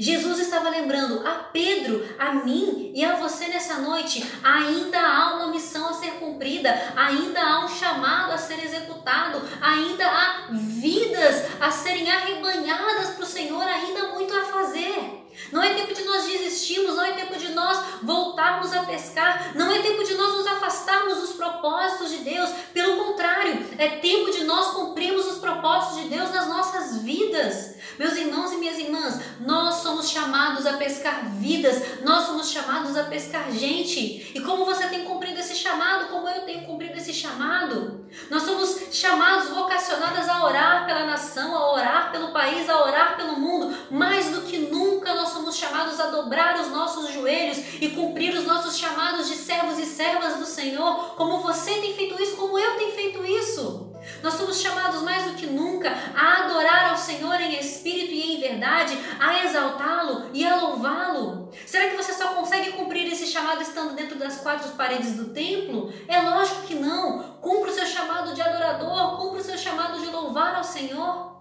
Jesus 0.00 0.38
estava 0.38 0.68
lembrando 0.68 1.26
a 1.26 1.32
Pedro, 1.52 2.08
a 2.16 2.32
mim 2.32 2.92
e 2.94 3.04
a 3.04 3.16
você 3.16 3.48
nessa 3.48 3.78
noite: 3.78 4.24
ainda 4.44 4.96
há 4.96 5.34
uma 5.34 5.48
missão 5.48 5.88
a 5.88 5.92
ser 5.92 6.12
cumprida, 6.20 6.70
ainda 6.94 7.42
há 7.42 7.64
um 7.64 7.68
chamado 7.68 8.32
a 8.32 8.38
ser 8.38 8.64
executado, 8.64 9.42
ainda 9.60 10.06
há 10.06 10.46
vidas 10.52 11.46
a 11.60 11.72
serem 11.72 12.08
arrebanhadas 12.08 13.10
para 13.10 13.24
o 13.24 13.26
Senhor, 13.26 13.60
ainda 13.60 14.12
muito 14.12 14.32
a 14.36 14.42
fazer. 14.42 15.26
Não 15.50 15.62
é 15.62 15.74
tempo 15.74 15.92
de 15.92 16.04
nós 16.04 16.26
desistirmos, 16.26 16.94
não 16.94 17.04
é 17.04 17.12
tempo 17.12 17.36
de 17.36 17.48
nós 17.52 17.78
voltarmos 18.02 18.72
a 18.72 18.84
pescar, 18.84 19.52
não 19.56 19.70
é 19.72 19.80
tempo 19.80 20.04
de 20.04 20.14
nós 20.14 20.34
nos 20.34 20.46
afastarmos 20.46 21.18
dos 21.18 21.32
propósitos 21.32 22.10
de 22.10 22.18
Deus. 22.18 22.50
Pelo 22.72 23.04
contrário, 23.04 23.66
é 23.78 23.88
tempo 23.88 24.30
de 24.30 24.44
nós 24.44 24.74
cumprirmos 24.74 25.26
os 25.26 25.38
propósitos 25.38 26.02
de 26.02 26.08
Deus 26.08 26.30
nas 26.32 26.48
nossas 26.48 27.02
vidas. 27.02 27.77
Meus 27.98 28.16
irmãos 28.16 28.52
e 28.52 28.58
minhas 28.58 28.78
irmãs, 28.78 29.20
nós 29.40 29.76
somos 29.76 30.08
chamados 30.08 30.64
a 30.66 30.74
pescar 30.74 31.28
vidas, 31.32 32.00
nós 32.04 32.26
somos 32.26 32.48
chamados 32.48 32.96
a 32.96 33.04
pescar 33.04 33.50
gente. 33.50 34.30
E 34.34 34.40
como 34.40 34.64
você 34.64 34.86
tem 34.86 35.04
cumprido 35.04 35.40
esse 35.40 35.56
chamado, 35.56 36.08
como 36.08 36.28
eu 36.28 36.42
tenho 36.42 36.64
cumprido 36.64 36.96
esse 36.96 37.12
chamado? 37.12 38.06
Nós 38.30 38.44
somos 38.44 38.92
chamados, 38.92 39.48
vocacionadas 39.48 40.28
a 40.28 40.44
orar 40.44 40.86
pela 40.86 41.06
nação, 41.06 41.56
a 41.56 41.72
orar 41.72 42.12
pelo 42.12 42.28
país, 42.28 42.68
a 42.68 42.84
orar 42.84 43.16
pelo 43.16 43.38
mundo. 43.38 43.76
Mais 43.90 44.30
do 44.30 44.42
que 44.42 44.58
nunca, 44.58 45.14
nós 45.14 45.30
somos 45.30 45.56
chamados 45.56 45.98
a 45.98 46.06
dobrar 46.06 46.60
os 46.60 46.68
nossos 46.68 47.12
joelhos 47.12 47.58
e 47.80 47.88
cumprir 47.88 48.32
os 48.32 48.46
nossos 48.46 48.78
chamados 48.78 49.28
de 49.28 49.34
servos 49.34 49.76
e 49.78 49.84
servas 49.84 50.36
do 50.36 50.46
Senhor, 50.46 51.16
como 51.16 51.40
você 51.40 51.72
tem 51.80 51.94
feito 51.94 52.22
isso, 52.22 52.36
como 52.36 52.58
eu 52.58 52.76
tenho 52.76 52.92
feito 52.92 53.26
isso. 53.26 53.92
Nós 54.22 54.34
somos 54.34 54.60
chamados 54.60 55.02
mais 55.02 55.24
do 55.24 55.34
que 55.34 55.46
nunca 55.46 55.90
a 56.14 56.44
adorar 56.44 56.90
ao 56.90 56.96
Senhor 56.96 57.40
em 57.40 57.58
espírito 57.58 58.12
e 58.12 58.34
em 58.34 58.40
verdade, 58.40 58.98
a 59.18 59.44
exaltá-lo 59.44 60.30
e 60.32 60.44
a 60.44 60.56
louvá-lo. 60.56 61.50
Será 61.66 61.88
que 61.88 61.96
você 61.96 62.12
só 62.12 62.34
consegue 62.34 62.72
cumprir 62.72 63.10
esse 63.12 63.26
chamado 63.26 63.62
estando 63.62 63.94
dentro 63.94 64.18
das 64.18 64.40
quatro 64.40 64.68
paredes 64.70 65.14
do 65.14 65.26
templo? 65.26 65.92
É 66.06 66.20
lógico 66.20 66.62
que 66.62 66.74
não. 66.74 67.38
Cumpra 67.40 67.70
o 67.70 67.74
seu 67.74 67.86
chamado 67.86 68.34
de 68.34 68.42
adorador, 68.42 69.16
cumpra 69.18 69.40
o 69.40 69.44
seu 69.44 69.56
chamado 69.56 70.00
de 70.00 70.06
louvar 70.06 70.56
ao 70.56 70.64
Senhor. 70.64 71.38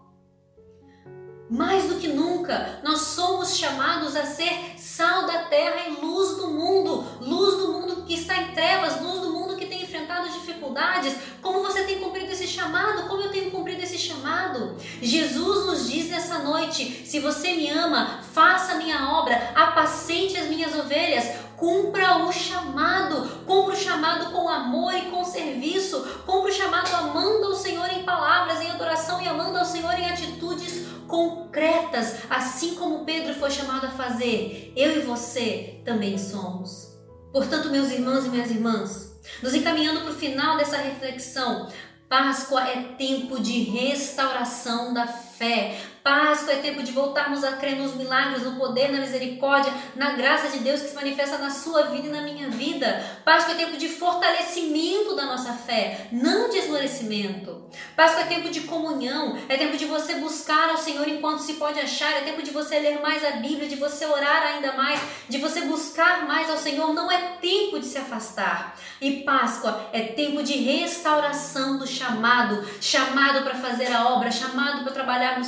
Mais 1.49 1.87
do 1.87 1.95
que 1.95 2.09
nunca, 2.09 2.81
nós 2.83 2.99
somos 2.99 3.55
chamados 3.55 4.17
a 4.17 4.25
ser 4.25 4.77
sal 4.77 5.25
da 5.25 5.43
terra 5.43 5.87
e 5.87 6.01
luz 6.01 6.35
do 6.35 6.49
mundo, 6.49 7.05
luz 7.21 7.57
do 7.57 7.71
mundo 7.71 8.03
que 8.05 8.15
está 8.15 8.35
em 8.35 8.53
trevas, 8.53 9.01
luz 9.01 9.21
do 9.21 9.31
mundo 9.31 9.55
que 9.55 9.65
tem 9.65 9.81
enfrentado 9.81 10.29
dificuldades. 10.29 11.15
Como 11.47 11.61
você 11.61 11.83
tem 11.83 11.99
cumprido 11.99 12.29
esse 12.29 12.45
chamado? 12.45 13.07
Como 13.07 13.21
eu 13.21 13.31
tenho 13.31 13.49
cumprido 13.51 13.81
esse 13.81 13.97
chamado? 13.97 14.75
Jesus 15.01 15.65
nos 15.65 15.89
diz 15.89 16.09
nessa 16.09 16.39
noite: 16.39 17.05
se 17.05 17.21
você 17.21 17.53
me 17.53 17.69
ama, 17.69 18.21
faça 18.33 18.73
a 18.73 18.75
minha 18.75 19.11
obra, 19.11 19.53
apacente 19.55 20.35
as 20.35 20.49
minhas 20.49 20.77
ovelhas, 20.77 21.37
cumpra 21.55 22.17
o 22.17 22.33
chamado, 22.33 23.45
cumpra 23.45 23.75
o 23.75 23.77
chamado 23.77 24.33
com 24.33 24.49
amor 24.49 24.93
e 24.93 25.03
com 25.03 25.23
serviço, 25.23 26.05
cumpra 26.25 26.51
o 26.51 26.53
chamado 26.53 26.93
amando 26.93 27.45
ao 27.45 27.55
Senhor 27.55 27.89
em 27.93 28.03
palavras, 28.03 28.59
em 28.59 28.69
adoração 28.69 29.21
e 29.21 29.27
amando 29.29 29.57
ao 29.57 29.63
Senhor 29.63 29.97
em 29.97 30.09
atitudes 30.09 30.85
concretas, 31.07 32.25
assim 32.29 32.75
como 32.75 33.05
Pedro 33.05 33.33
foi 33.35 33.51
chamado 33.51 33.85
a 33.85 33.91
fazer. 33.91 34.73
Eu 34.75 34.97
e 34.97 34.99
você 34.99 35.79
também 35.85 36.17
somos. 36.17 36.97
Portanto, 37.31 37.69
meus 37.69 37.89
irmãos 37.89 38.25
e 38.25 38.29
minhas 38.29 38.51
irmãs, 38.51 39.16
nos 39.41 39.53
encaminhando 39.53 40.01
para 40.01 40.11
o 40.11 40.15
final 40.15 40.57
dessa 40.57 40.77
reflexão, 40.77 41.69
Páscoa 42.09 42.65
é 42.65 42.83
tempo 42.97 43.39
de 43.39 43.63
restauração 43.63 44.93
da 44.93 45.05
fé. 45.05 45.77
Páscoa 46.07 46.53
é 46.53 46.59
tempo 46.59 46.81
de 46.83 46.93
voltarmos 46.93 47.43
a 47.43 47.57
crer 47.57 47.75
nos 47.75 47.93
milagres, 47.93 48.41
no 48.41 48.55
poder, 48.55 48.93
na 48.93 48.99
misericórdia, 48.99 49.73
na 49.93 50.11
graça 50.11 50.47
de 50.47 50.59
Deus 50.59 50.79
que 50.79 50.87
se 50.87 50.95
manifesta 50.95 51.37
na 51.37 51.49
sua 51.49 51.87
vida 51.87 52.07
e 52.07 52.09
na 52.09 52.21
minha 52.21 52.49
vida. 52.49 53.05
Páscoa 53.25 53.53
é 53.53 53.57
tempo 53.57 53.75
de 53.75 53.89
fortalecimento 53.89 55.17
da 55.17 55.25
nossa 55.25 55.51
fé, 55.51 56.07
não 56.09 56.49
de 56.49 56.59
esmorecimento. 56.59 57.61
Páscoa 57.93 58.21
é 58.21 58.25
tempo 58.27 58.49
de 58.49 58.61
comunhão, 58.61 59.37
é 59.49 59.57
tempo 59.57 59.75
de 59.75 59.83
você 59.83 60.13
buscar 60.13 60.69
ao 60.69 60.77
Senhor 60.77 61.05
enquanto 61.09 61.39
se 61.39 61.55
pode 61.55 61.77
achar, 61.77 62.09
é 62.13 62.21
tempo 62.21 62.41
de 62.41 62.51
você 62.51 62.79
ler 62.79 63.01
mais 63.01 63.25
a 63.25 63.31
Bíblia, 63.31 63.67
de 63.67 63.75
você 63.75 64.05
orar 64.05 64.43
ainda 64.43 64.71
mais, 64.77 65.01
de 65.27 65.39
você 65.39 65.63
buscar 65.63 66.25
mais 66.25 66.49
ao 66.49 66.57
Senhor. 66.57 66.93
Não 66.93 67.11
é 67.11 67.33
tempo 67.41 67.81
de 67.81 67.85
se 67.85 67.97
afastar. 67.97 68.79
E 69.01 69.23
Páscoa 69.23 69.89
é 69.91 70.03
tempo 70.03 70.41
de 70.41 70.53
restauração 70.53 71.77
do 71.77 71.85
chamado, 71.85 72.65
chamado 72.79 73.43
para 73.43 73.55
fazer 73.55 73.91
a 73.91 74.07
obra, 74.07 74.31
chamado 74.31 74.83
para 74.83 74.93
trabalhar 74.93 75.37
no 75.37 75.43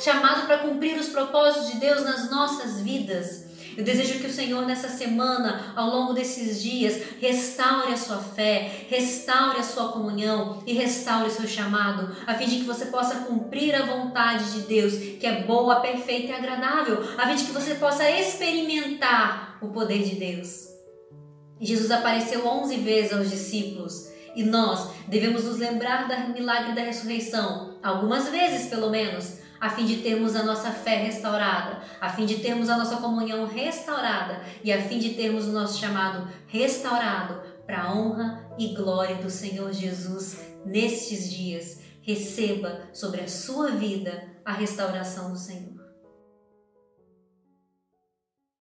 Chamado 0.00 0.46
para 0.46 0.58
cumprir 0.58 0.98
os 0.98 1.08
propósitos 1.08 1.72
de 1.72 1.78
Deus 1.78 2.02
nas 2.02 2.30
nossas 2.30 2.80
vidas. 2.80 3.52
Eu 3.76 3.84
desejo 3.84 4.18
que 4.18 4.26
o 4.26 4.32
Senhor, 4.32 4.66
nessa 4.66 4.88
semana, 4.88 5.72
ao 5.74 5.88
longo 5.88 6.12
desses 6.12 6.62
dias, 6.62 7.00
restaure 7.20 7.92
a 7.92 7.96
sua 7.96 8.18
fé, 8.18 8.86
restaure 8.88 9.58
a 9.58 9.62
sua 9.62 9.88
comunhão 9.92 10.62
e 10.66 10.74
restaure 10.74 11.28
o 11.28 11.32
seu 11.32 11.48
chamado, 11.48 12.14
a 12.26 12.34
fim 12.34 12.46
de 12.46 12.56
que 12.56 12.64
você 12.64 12.86
possa 12.86 13.20
cumprir 13.20 13.74
a 13.74 13.86
vontade 13.86 14.52
de 14.52 14.60
Deus, 14.66 14.94
que 15.18 15.26
é 15.26 15.42
boa, 15.42 15.80
perfeita 15.80 16.32
e 16.32 16.32
agradável, 16.32 17.02
a 17.16 17.26
fim 17.28 17.36
de 17.36 17.44
que 17.44 17.52
você 17.52 17.74
possa 17.76 18.08
experimentar 18.10 19.58
o 19.62 19.68
poder 19.68 20.02
de 20.02 20.16
Deus. 20.16 20.68
Jesus 21.58 21.90
apareceu 21.90 22.46
11 22.46 22.76
vezes 22.78 23.12
aos 23.12 23.30
discípulos 23.30 24.10
e 24.34 24.42
nós 24.42 24.90
devemos 25.06 25.44
nos 25.44 25.58
lembrar 25.58 26.08
do 26.08 26.32
milagre 26.32 26.74
da 26.74 26.82
ressurreição, 26.82 27.78
algumas 27.82 28.28
vezes 28.28 28.66
pelo 28.68 28.90
menos, 28.90 29.41
a 29.62 29.70
fim 29.70 29.86
de 29.86 29.98
termos 29.98 30.34
a 30.34 30.42
nossa 30.42 30.72
fé 30.72 30.96
restaurada, 30.96 31.82
a 32.00 32.08
fim 32.10 32.26
de 32.26 32.40
termos 32.40 32.68
a 32.68 32.76
nossa 32.76 32.96
comunhão 32.96 33.46
restaurada 33.46 34.42
e 34.64 34.72
a 34.72 34.82
fim 34.82 34.98
de 34.98 35.10
termos 35.10 35.46
o 35.46 35.52
nosso 35.52 35.78
chamado 35.78 36.28
restaurado 36.48 37.40
para 37.64 37.82
a 37.82 37.94
honra 37.94 38.44
e 38.58 38.74
glória 38.74 39.14
do 39.22 39.30
Senhor 39.30 39.72
Jesus 39.72 40.40
nestes 40.66 41.30
dias. 41.30 41.80
Receba 42.02 42.88
sobre 42.92 43.20
a 43.20 43.28
sua 43.28 43.70
vida 43.70 44.32
a 44.44 44.52
restauração 44.52 45.30
do 45.30 45.38
Senhor. 45.38 45.81